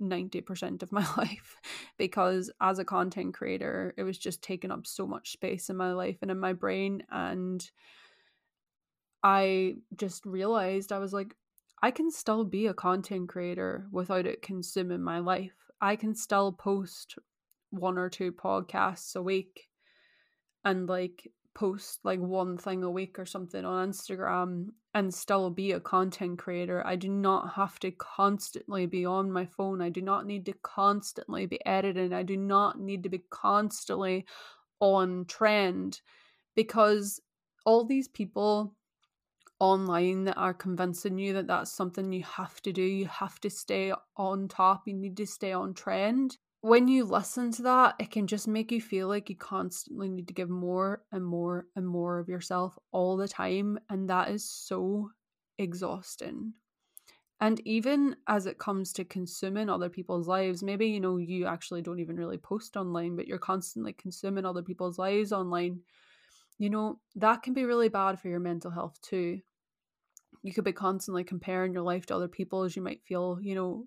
90% 0.00 0.82
of 0.82 0.92
my 0.92 1.06
life 1.16 1.60
because 1.98 2.50
as 2.60 2.78
a 2.78 2.84
content 2.84 3.34
creator 3.34 3.94
it 3.96 4.02
was 4.02 4.18
just 4.18 4.42
taking 4.42 4.70
up 4.70 4.86
so 4.86 5.06
much 5.06 5.32
space 5.32 5.70
in 5.70 5.76
my 5.76 5.92
life 5.92 6.18
and 6.22 6.30
in 6.30 6.38
my 6.38 6.52
brain 6.52 7.02
and 7.10 7.70
i 9.22 9.74
just 9.96 10.24
realized 10.24 10.92
i 10.92 10.98
was 10.98 11.12
like 11.12 11.34
I 11.82 11.90
can 11.90 12.10
still 12.10 12.44
be 12.44 12.66
a 12.66 12.74
content 12.74 13.28
creator 13.28 13.86
without 13.90 14.26
it 14.26 14.42
consuming 14.42 15.02
my 15.02 15.18
life. 15.18 15.52
I 15.80 15.96
can 15.96 16.14
still 16.14 16.52
post 16.52 17.18
one 17.70 17.96
or 17.96 18.10
two 18.10 18.32
podcasts 18.32 19.16
a 19.16 19.22
week 19.22 19.68
and 20.64 20.88
like 20.88 21.30
post 21.54 22.00
like 22.04 22.20
one 22.20 22.58
thing 22.58 22.82
a 22.82 22.90
week 22.90 23.18
or 23.18 23.24
something 23.24 23.64
on 23.64 23.90
Instagram 23.90 24.66
and 24.94 25.12
still 25.12 25.50
be 25.50 25.72
a 25.72 25.80
content 25.80 26.38
creator. 26.38 26.86
I 26.86 26.96
do 26.96 27.08
not 27.08 27.54
have 27.54 27.78
to 27.80 27.90
constantly 27.92 28.86
be 28.86 29.06
on 29.06 29.32
my 29.32 29.46
phone. 29.46 29.80
I 29.80 29.88
do 29.88 30.02
not 30.02 30.26
need 30.26 30.46
to 30.46 30.54
constantly 30.62 31.46
be 31.46 31.64
editing. 31.64 32.12
I 32.12 32.24
do 32.24 32.36
not 32.36 32.78
need 32.78 33.02
to 33.04 33.08
be 33.08 33.22
constantly 33.30 34.26
on 34.80 35.24
trend 35.26 36.00
because 36.54 37.20
all 37.64 37.84
these 37.84 38.08
people 38.08 38.74
online 39.60 40.24
that 40.24 40.36
are 40.36 40.54
convincing 40.54 41.18
you 41.18 41.32
that 41.34 41.46
that's 41.46 41.70
something 41.70 42.12
you 42.12 42.24
have 42.24 42.60
to 42.62 42.72
do. 42.72 42.82
You 42.82 43.06
have 43.06 43.40
to 43.40 43.50
stay 43.50 43.92
on 44.16 44.48
top. 44.48 44.88
You 44.88 44.94
need 44.94 45.16
to 45.18 45.26
stay 45.26 45.52
on 45.52 45.74
trend. 45.74 46.38
When 46.62 46.88
you 46.88 47.04
listen 47.04 47.50
to 47.52 47.62
that, 47.62 47.96
it 47.98 48.10
can 48.10 48.26
just 48.26 48.48
make 48.48 48.72
you 48.72 48.80
feel 48.80 49.08
like 49.08 49.30
you 49.30 49.36
constantly 49.36 50.08
need 50.08 50.28
to 50.28 50.34
give 50.34 50.50
more 50.50 51.04
and 51.12 51.24
more 51.24 51.68
and 51.76 51.86
more 51.86 52.18
of 52.18 52.28
yourself 52.28 52.78
all 52.92 53.16
the 53.16 53.28
time. 53.28 53.78
And 53.88 54.08
that 54.10 54.30
is 54.30 54.44
so 54.50 55.10
exhausting. 55.58 56.54
And 57.40 57.60
even 57.66 58.16
as 58.26 58.44
it 58.46 58.58
comes 58.58 58.92
to 58.94 59.04
consuming 59.04 59.70
other 59.70 59.88
people's 59.88 60.28
lives, 60.28 60.62
maybe 60.62 60.86
you 60.88 61.00
know 61.00 61.16
you 61.16 61.46
actually 61.46 61.80
don't 61.82 61.98
even 62.00 62.16
really 62.16 62.36
post 62.38 62.76
online, 62.76 63.16
but 63.16 63.26
you're 63.26 63.38
constantly 63.38 63.94
consuming 63.94 64.44
other 64.44 64.62
people's 64.62 64.98
lives 64.98 65.32
online 65.32 65.82
you 66.58 66.70
know, 66.70 67.00
that 67.16 67.42
can 67.42 67.54
be 67.54 67.64
really 67.64 67.88
bad 67.88 68.20
for 68.20 68.28
your 68.28 68.40
mental 68.40 68.70
health 68.70 69.00
too. 69.02 69.40
You 70.42 70.52
could 70.52 70.64
be 70.64 70.72
constantly 70.72 71.24
comparing 71.24 71.72
your 71.72 71.82
life 71.82 72.06
to 72.06 72.16
other 72.16 72.28
people's. 72.28 72.74
You 72.76 72.82
might 72.82 73.02
feel, 73.02 73.38
you 73.42 73.54
know, 73.54 73.86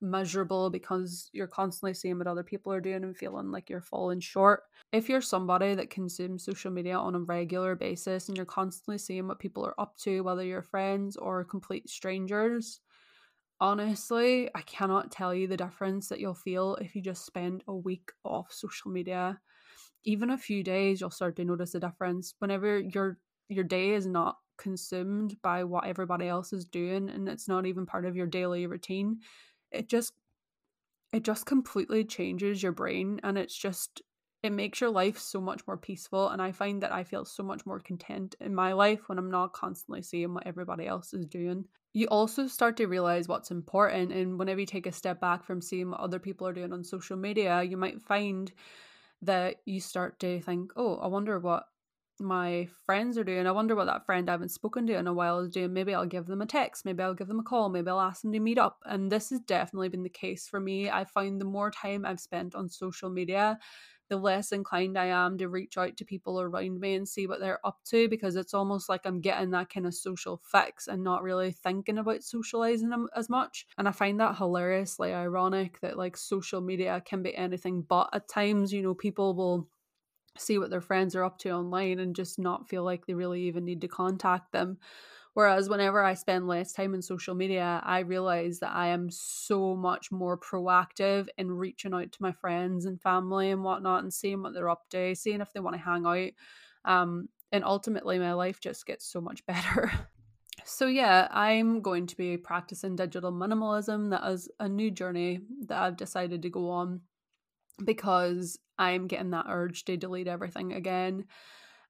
miserable 0.00 0.68
because 0.68 1.30
you're 1.32 1.46
constantly 1.46 1.94
seeing 1.94 2.18
what 2.18 2.26
other 2.26 2.42
people 2.42 2.72
are 2.72 2.80
doing 2.80 3.04
and 3.04 3.16
feeling 3.16 3.50
like 3.52 3.70
you're 3.70 3.80
falling 3.80 4.20
short. 4.20 4.64
If 4.92 5.08
you're 5.08 5.20
somebody 5.20 5.74
that 5.74 5.90
consumes 5.90 6.44
social 6.44 6.72
media 6.72 6.98
on 6.98 7.14
a 7.14 7.20
regular 7.20 7.76
basis 7.76 8.28
and 8.28 8.36
you're 8.36 8.44
constantly 8.44 8.98
seeing 8.98 9.28
what 9.28 9.38
people 9.38 9.64
are 9.64 9.80
up 9.80 9.96
to, 9.98 10.22
whether 10.22 10.44
you're 10.44 10.62
friends 10.62 11.16
or 11.16 11.44
complete 11.44 11.88
strangers, 11.88 12.80
honestly, 13.60 14.50
I 14.54 14.62
cannot 14.62 15.12
tell 15.12 15.32
you 15.32 15.46
the 15.46 15.56
difference 15.56 16.08
that 16.08 16.18
you'll 16.18 16.34
feel 16.34 16.76
if 16.76 16.96
you 16.96 17.02
just 17.02 17.24
spend 17.24 17.62
a 17.68 17.74
week 17.74 18.10
off 18.24 18.52
social 18.52 18.90
media. 18.90 19.40
Even 20.04 20.30
a 20.30 20.38
few 20.38 20.64
days, 20.64 21.00
you'll 21.00 21.10
start 21.10 21.36
to 21.36 21.44
notice 21.44 21.76
a 21.76 21.80
difference. 21.80 22.34
Whenever 22.40 22.80
your 22.80 23.18
your 23.48 23.64
day 23.64 23.90
is 23.90 24.06
not 24.06 24.36
consumed 24.62 25.36
by 25.42 25.64
what 25.64 25.86
everybody 25.86 26.28
else 26.28 26.52
is 26.52 26.64
doing 26.64 27.10
and 27.10 27.28
it's 27.28 27.48
not 27.48 27.66
even 27.66 27.84
part 27.84 28.06
of 28.06 28.16
your 28.16 28.26
daily 28.26 28.66
routine, 28.66 29.18
it 29.72 29.88
just 29.88 30.12
it 31.12 31.24
just 31.24 31.44
completely 31.44 32.04
changes 32.04 32.62
your 32.62 32.72
brain 32.72 33.20
and 33.22 33.36
it's 33.36 33.56
just 33.56 34.00
it 34.42 34.50
makes 34.50 34.80
your 34.80 34.90
life 34.90 35.18
so 35.18 35.40
much 35.40 35.66
more 35.66 35.76
peaceful 35.76 36.28
and 36.30 36.40
i 36.40 36.50
find 36.50 36.82
that 36.82 36.92
i 36.92 37.04
feel 37.04 37.24
so 37.24 37.42
much 37.42 37.64
more 37.66 37.78
content 37.80 38.34
in 38.40 38.54
my 38.54 38.72
life 38.72 39.08
when 39.08 39.18
i'm 39.18 39.30
not 39.30 39.52
constantly 39.52 40.02
seeing 40.02 40.32
what 40.32 40.46
everybody 40.46 40.86
else 40.86 41.12
is 41.12 41.26
doing. 41.26 41.64
You 41.94 42.06
also 42.06 42.46
start 42.46 42.78
to 42.78 42.86
realize 42.86 43.28
what's 43.28 43.50
important 43.50 44.12
and 44.12 44.38
whenever 44.38 44.60
you 44.60 44.66
take 44.66 44.86
a 44.86 44.92
step 44.92 45.20
back 45.20 45.44
from 45.44 45.60
seeing 45.60 45.90
what 45.90 46.00
other 46.00 46.18
people 46.18 46.46
are 46.46 46.54
doing 46.54 46.72
on 46.72 46.82
social 46.82 47.18
media 47.18 47.62
you 47.62 47.76
might 47.76 48.00
find 48.00 48.50
that 49.20 49.56
you 49.66 49.80
start 49.80 50.18
to 50.20 50.40
think 50.40 50.72
oh 50.76 50.96
i 50.96 51.06
wonder 51.06 51.38
what 51.38 51.66
my 52.20 52.68
friends 52.84 53.18
are 53.18 53.24
doing. 53.24 53.46
I 53.46 53.52
wonder 53.52 53.74
what 53.74 53.86
that 53.86 54.06
friend 54.06 54.28
I 54.28 54.32
haven't 54.32 54.50
spoken 54.50 54.86
to 54.86 54.96
in 54.96 55.06
a 55.06 55.12
while 55.12 55.40
is 55.40 55.50
doing. 55.50 55.72
Maybe 55.72 55.94
I'll 55.94 56.06
give 56.06 56.26
them 56.26 56.42
a 56.42 56.46
text. 56.46 56.84
Maybe 56.84 57.02
I'll 57.02 57.14
give 57.14 57.28
them 57.28 57.40
a 57.40 57.44
call. 57.44 57.68
Maybe 57.68 57.88
I'll 57.90 58.00
ask 58.00 58.22
them 58.22 58.32
to 58.32 58.40
meet 58.40 58.58
up. 58.58 58.78
And 58.84 59.10
this 59.10 59.30
has 59.30 59.40
definitely 59.40 59.88
been 59.88 60.02
the 60.02 60.08
case 60.08 60.48
for 60.48 60.60
me. 60.60 60.90
I 60.90 61.04
find 61.04 61.40
the 61.40 61.44
more 61.44 61.70
time 61.70 62.04
I've 62.04 62.20
spent 62.20 62.54
on 62.54 62.68
social 62.68 63.10
media, 63.10 63.58
the 64.08 64.16
less 64.18 64.52
inclined 64.52 64.98
I 64.98 65.06
am 65.06 65.38
to 65.38 65.48
reach 65.48 65.78
out 65.78 65.96
to 65.96 66.04
people 66.04 66.40
around 66.40 66.78
me 66.80 66.94
and 66.94 67.08
see 67.08 67.26
what 67.26 67.40
they're 67.40 67.66
up 67.66 67.78
to 67.86 68.08
because 68.08 68.36
it's 68.36 68.52
almost 68.52 68.88
like 68.88 69.06
I'm 69.06 69.20
getting 69.22 69.50
that 69.50 69.70
kind 69.70 69.86
of 69.86 69.94
social 69.94 70.36
fix 70.36 70.86
and 70.86 71.02
not 71.02 71.22
really 71.22 71.50
thinking 71.52 71.98
about 71.98 72.22
socializing 72.22 72.90
them 72.90 73.08
as 73.16 73.30
much. 73.30 73.66
And 73.78 73.88
I 73.88 73.92
find 73.92 74.20
that 74.20 74.36
hilariously 74.36 75.14
ironic 75.14 75.80
that 75.80 75.96
like 75.96 76.16
social 76.16 76.60
media 76.60 77.02
can 77.04 77.22
be 77.22 77.34
anything 77.34 77.82
but 77.82 78.10
at 78.12 78.28
times, 78.28 78.72
you 78.72 78.82
know, 78.82 78.94
people 78.94 79.34
will 79.34 79.68
see 80.36 80.58
what 80.58 80.70
their 80.70 80.80
friends 80.80 81.14
are 81.14 81.24
up 81.24 81.38
to 81.38 81.50
online 81.50 81.98
and 81.98 82.16
just 82.16 82.38
not 82.38 82.68
feel 82.68 82.84
like 82.84 83.06
they 83.06 83.14
really 83.14 83.42
even 83.42 83.64
need 83.64 83.80
to 83.82 83.88
contact 83.88 84.52
them. 84.52 84.78
Whereas 85.34 85.68
whenever 85.68 86.04
I 86.04 86.12
spend 86.12 86.46
less 86.46 86.72
time 86.72 86.92
in 86.92 87.00
social 87.00 87.34
media, 87.34 87.80
I 87.84 88.00
realize 88.00 88.58
that 88.58 88.74
I 88.74 88.88
am 88.88 89.08
so 89.10 89.74
much 89.74 90.12
more 90.12 90.36
proactive 90.36 91.28
in 91.38 91.50
reaching 91.50 91.94
out 91.94 92.12
to 92.12 92.22
my 92.22 92.32
friends 92.32 92.84
and 92.84 93.00
family 93.00 93.50
and 93.50 93.64
whatnot 93.64 94.02
and 94.02 94.12
seeing 94.12 94.42
what 94.42 94.52
they're 94.52 94.68
up 94.68 94.88
to, 94.90 95.14
seeing 95.14 95.40
if 95.40 95.52
they 95.52 95.60
want 95.60 95.74
to 95.74 95.82
hang 95.82 96.04
out. 96.04 96.30
Um, 96.84 97.28
and 97.50 97.64
ultimately, 97.64 98.18
my 98.18 98.34
life 98.34 98.60
just 98.60 98.84
gets 98.84 99.06
so 99.06 99.22
much 99.22 99.44
better. 99.46 99.90
so, 100.64 100.86
yeah, 100.86 101.28
I'm 101.30 101.80
going 101.80 102.06
to 102.08 102.16
be 102.16 102.36
practicing 102.36 102.94
digital 102.94 103.32
minimalism. 103.32 104.10
That 104.10 104.30
is 104.30 104.50
a 104.60 104.68
new 104.68 104.90
journey 104.90 105.40
that 105.66 105.80
I've 105.80 105.96
decided 105.96 106.42
to 106.42 106.50
go 106.50 106.68
on 106.68 107.00
because 107.84 108.58
I'm 108.78 109.06
getting 109.06 109.30
that 109.30 109.46
urge 109.48 109.84
to 109.84 109.96
delete 109.96 110.28
everything 110.28 110.72
again. 110.72 111.26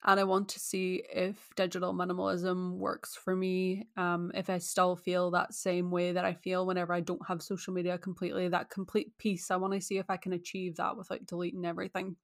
And 0.04 0.18
I 0.18 0.24
want 0.24 0.48
to 0.48 0.58
see 0.58 1.04
if 1.14 1.36
digital 1.54 1.94
minimalism 1.94 2.72
works 2.72 3.14
for 3.14 3.36
me. 3.36 3.86
Um, 3.96 4.32
if 4.34 4.50
I 4.50 4.58
still 4.58 4.96
feel 4.96 5.30
that 5.30 5.54
same 5.54 5.92
way 5.92 6.10
that 6.10 6.24
I 6.24 6.34
feel 6.34 6.66
whenever 6.66 6.92
I 6.92 7.00
don't 7.00 7.24
have 7.28 7.40
social 7.40 7.72
media 7.72 7.98
completely, 7.98 8.48
that 8.48 8.68
complete 8.68 9.16
peace. 9.18 9.50
I 9.50 9.56
want 9.56 9.74
to 9.74 9.80
see 9.80 9.98
if 9.98 10.10
I 10.10 10.16
can 10.16 10.32
achieve 10.32 10.76
that 10.76 10.96
without 10.96 11.24
deleting 11.26 11.64
everything. 11.64 12.16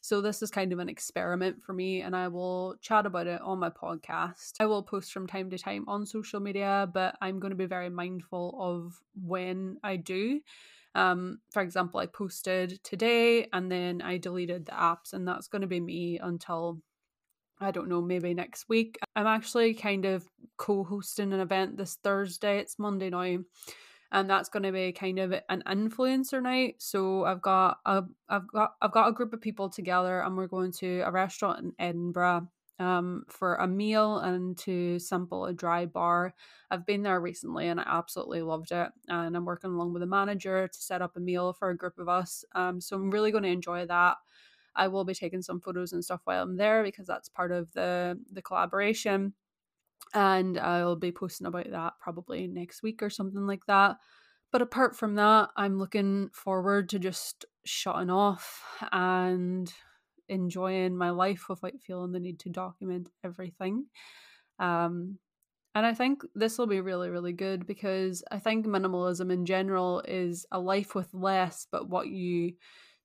So, 0.00 0.22
this 0.22 0.40
is 0.40 0.50
kind 0.50 0.72
of 0.72 0.78
an 0.78 0.88
experiment 0.88 1.62
for 1.62 1.74
me, 1.74 2.00
and 2.00 2.16
I 2.16 2.28
will 2.28 2.76
chat 2.80 3.04
about 3.04 3.26
it 3.26 3.42
on 3.42 3.58
my 3.58 3.68
podcast. 3.68 4.54
I 4.58 4.64
will 4.64 4.82
post 4.82 5.12
from 5.12 5.26
time 5.26 5.50
to 5.50 5.58
time 5.58 5.84
on 5.88 6.06
social 6.06 6.40
media, 6.40 6.88
but 6.92 7.16
I'm 7.20 7.38
going 7.38 7.50
to 7.50 7.56
be 7.56 7.66
very 7.66 7.90
mindful 7.90 8.56
of 8.58 8.98
when 9.14 9.76
I 9.84 9.96
do 9.96 10.40
um, 10.96 11.40
for 11.52 11.62
example, 11.62 12.00
I 12.00 12.06
posted 12.06 12.82
today 12.82 13.48
and 13.52 13.70
then 13.70 14.00
I 14.00 14.16
deleted 14.16 14.64
the 14.64 14.72
apps, 14.72 15.12
and 15.12 15.28
that's 15.28 15.46
going 15.46 15.60
to 15.60 15.68
be 15.68 15.78
me 15.78 16.18
until 16.18 16.80
I 17.60 17.70
don't 17.70 17.88
know, 17.88 18.00
maybe 18.00 18.34
next 18.34 18.68
week. 18.68 18.98
I'm 19.14 19.26
actually 19.26 19.74
kind 19.74 20.06
of 20.06 20.26
co 20.56 20.84
hosting 20.84 21.32
an 21.32 21.40
event 21.40 21.76
this 21.76 21.96
Thursday. 22.02 22.58
It's 22.58 22.78
Monday 22.78 23.10
now. 23.10 23.38
And 24.12 24.30
that's 24.30 24.48
going 24.48 24.62
to 24.62 24.72
be 24.72 24.92
kind 24.92 25.18
of 25.18 25.34
an 25.48 25.62
influencer 25.66 26.42
night. 26.42 26.76
So 26.78 27.24
I've 27.24 27.42
got 27.42 27.78
a, 27.84 28.04
I've 28.28 28.46
got 28.48 28.72
I've 28.80 28.92
got 28.92 29.08
a 29.08 29.12
group 29.12 29.32
of 29.34 29.40
people 29.40 29.68
together, 29.68 30.20
and 30.20 30.36
we're 30.36 30.46
going 30.46 30.72
to 30.78 31.00
a 31.00 31.10
restaurant 31.10 31.64
in 31.64 31.72
Edinburgh 31.78 32.48
um, 32.78 33.24
for 33.28 33.56
a 33.56 33.66
meal 33.66 34.18
and 34.18 34.56
to 34.58 34.98
sample 34.98 35.46
a 35.46 35.52
dry 35.52 35.86
bar. 35.86 36.34
I've 36.70 36.86
been 36.86 37.02
there 37.02 37.20
recently 37.20 37.68
and 37.68 37.80
I 37.80 37.84
absolutely 37.86 38.42
loved 38.42 38.72
it. 38.72 38.88
And 39.08 39.36
I'm 39.36 39.44
working 39.44 39.70
along 39.70 39.92
with 39.92 40.02
a 40.02 40.06
manager 40.06 40.68
to 40.68 40.78
set 40.78 41.02
up 41.02 41.16
a 41.16 41.20
meal 41.20 41.52
for 41.52 41.70
a 41.70 41.76
group 41.76 41.98
of 41.98 42.08
us. 42.08 42.44
Um, 42.54 42.80
so 42.80 42.96
I'm 42.96 43.10
really 43.10 43.30
going 43.30 43.44
to 43.44 43.48
enjoy 43.50 43.86
that. 43.86 44.16
I 44.74 44.88
will 44.88 45.04
be 45.04 45.14
taking 45.14 45.42
some 45.42 45.60
photos 45.60 45.92
and 45.92 46.04
stuff 46.04 46.20
while 46.24 46.42
I'm 46.42 46.56
there 46.56 46.82
because 46.82 47.06
that's 47.06 47.30
part 47.30 47.50
of 47.50 47.72
the 47.72 48.18
the 48.30 48.42
collaboration. 48.42 49.32
And 50.14 50.58
I'll 50.58 50.96
be 50.96 51.12
posting 51.12 51.46
about 51.46 51.70
that 51.70 51.94
probably 52.00 52.46
next 52.46 52.82
week 52.82 53.02
or 53.02 53.10
something 53.10 53.46
like 53.46 53.66
that. 53.66 53.96
But 54.52 54.62
apart 54.62 54.96
from 54.96 55.16
that, 55.16 55.50
I'm 55.56 55.78
looking 55.78 56.30
forward 56.32 56.88
to 56.90 56.98
just 56.98 57.44
shutting 57.64 58.10
off 58.10 58.62
and 58.92 59.72
enjoying 60.28 60.96
my 60.96 61.10
life 61.10 61.44
without 61.48 61.80
feeling 61.80 62.12
the 62.12 62.20
need 62.20 62.38
to 62.40 62.48
document 62.48 63.08
everything. 63.24 63.86
Um, 64.58 65.18
and 65.74 65.84
I 65.84 65.92
think 65.92 66.22
this 66.34 66.56
will 66.56 66.66
be 66.66 66.80
really, 66.80 67.10
really 67.10 67.34
good 67.34 67.66
because 67.66 68.24
I 68.30 68.38
think 68.38 68.66
minimalism 68.66 69.30
in 69.30 69.44
general 69.44 70.02
is 70.08 70.46
a 70.50 70.58
life 70.58 70.94
with 70.94 71.12
less, 71.12 71.66
but 71.70 71.88
what 71.88 72.08
you 72.08 72.54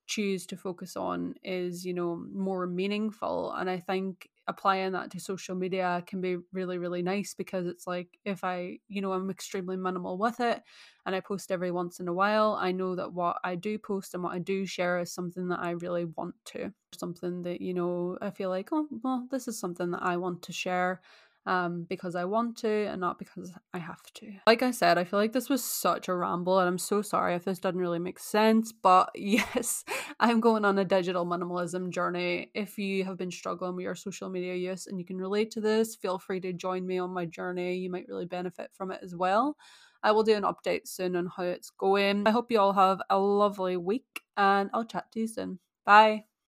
choose 0.07 0.45
to 0.47 0.57
focus 0.57 0.95
on 0.97 1.35
is, 1.43 1.85
you 1.85 1.93
know, 1.93 2.15
more 2.33 2.67
meaningful. 2.67 3.53
And 3.53 3.69
I 3.69 3.79
think 3.79 4.29
applying 4.47 4.91
that 4.93 5.11
to 5.11 5.19
social 5.19 5.55
media 5.55 6.03
can 6.07 6.19
be 6.19 6.35
really 6.51 6.79
really 6.79 7.03
nice 7.03 7.35
because 7.35 7.67
it's 7.67 7.85
like 7.85 8.17
if 8.25 8.43
i 8.43 8.79
you 8.87 8.99
know 8.99 9.13
i'm 9.13 9.29
extremely 9.29 9.77
minimal 9.77 10.17
with 10.17 10.39
it 10.39 10.63
and 11.05 11.15
i 11.15 11.19
post 11.19 11.51
every 11.51 11.69
once 11.71 11.99
in 11.99 12.07
a 12.07 12.13
while 12.13 12.57
i 12.59 12.71
know 12.71 12.95
that 12.95 13.13
what 13.13 13.37
i 13.43 13.53
do 13.55 13.77
post 13.77 14.13
and 14.13 14.23
what 14.23 14.33
i 14.33 14.39
do 14.39 14.65
share 14.65 14.99
is 14.99 15.13
something 15.13 15.47
that 15.47 15.59
i 15.59 15.69
really 15.71 16.05
want 16.05 16.33
to 16.43 16.73
something 16.91 17.43
that 17.43 17.61
you 17.61 17.73
know 17.73 18.17
i 18.19 18.31
feel 18.31 18.49
like 18.49 18.69
oh 18.71 18.87
well 19.03 19.27
this 19.29 19.47
is 19.47 19.59
something 19.59 19.91
that 19.91 20.01
i 20.03 20.17
want 20.17 20.41
to 20.41 20.51
share 20.51 21.01
um, 21.45 21.86
because 21.89 22.15
I 22.15 22.25
want 22.25 22.58
to 22.58 22.69
and 22.69 23.01
not 23.01 23.17
because 23.17 23.51
I 23.73 23.80
have 23.80 24.01
to. 24.15 24.32
Like 24.45 24.62
I 24.62 24.71
said, 24.71 24.97
I 24.97 25.04
feel 25.04 25.19
like 25.19 25.34
this 25.34 25.49
was 25.49 25.63
such 25.63 26.08
a 26.08 26.15
ramble, 26.15 26.60
and 26.60 26.67
I'm 26.67 26.77
so 26.77 27.01
sorry 27.01 27.36
if 27.36 27.45
this 27.45 27.60
doesn't 27.60 27.80
really 27.80 27.99
make 27.99 28.19
sense. 28.19 28.71
But 28.71 29.12
yes, 29.15 29.84
I'm 30.19 30.39
going 30.39 30.65
on 30.65 30.80
a 30.80 30.86
digital 30.86 31.25
minimalism 31.25 31.89
journey. 31.89 32.51
If 32.54 32.77
you 32.77 33.04
have 33.06 33.17
been 33.17 33.32
struggling 33.32 33.75
with 33.75 33.84
your 33.84 33.95
social 33.95 34.30
media 34.30 34.56
use 34.56 34.88
and 34.88 34.99
you 34.99 35.06
can 35.06 35.17
relate 35.17 35.51
to 35.51 35.62
this, 35.62 35.95
feel 35.95 36.19
free 36.19 36.39
to 36.41 36.54
join 36.54 36.86
me 36.86 36.99
on 36.99 37.12
my 37.12 37.25
journey. 37.25 37.75
You 37.75 37.89
might 37.89 38.08
really 38.08 38.25
benefit 38.25 38.69
from 38.73 38.91
it 38.91 38.99
as 39.04 39.15
well. 39.15 39.58
I 40.04 40.12
will 40.12 40.23
do 40.23 40.36
an 40.36 40.43
update 40.43 40.88
soon 40.88 41.15
on 41.15 41.27
how 41.36 41.43
it's 41.43 41.69
going. 41.69 42.27
I 42.27 42.32
hope 42.32 42.51
you 42.51 42.60
all 42.60 42.73
have 42.73 43.01
a 43.10 43.19
lovely 43.19 43.77
week, 43.77 44.21
and 44.36 44.69
I'll 44.73 44.86
chat 44.86 45.12
to 45.12 45.19
you 45.19 45.27
soon. 45.27 45.60
Bye. 45.86 46.30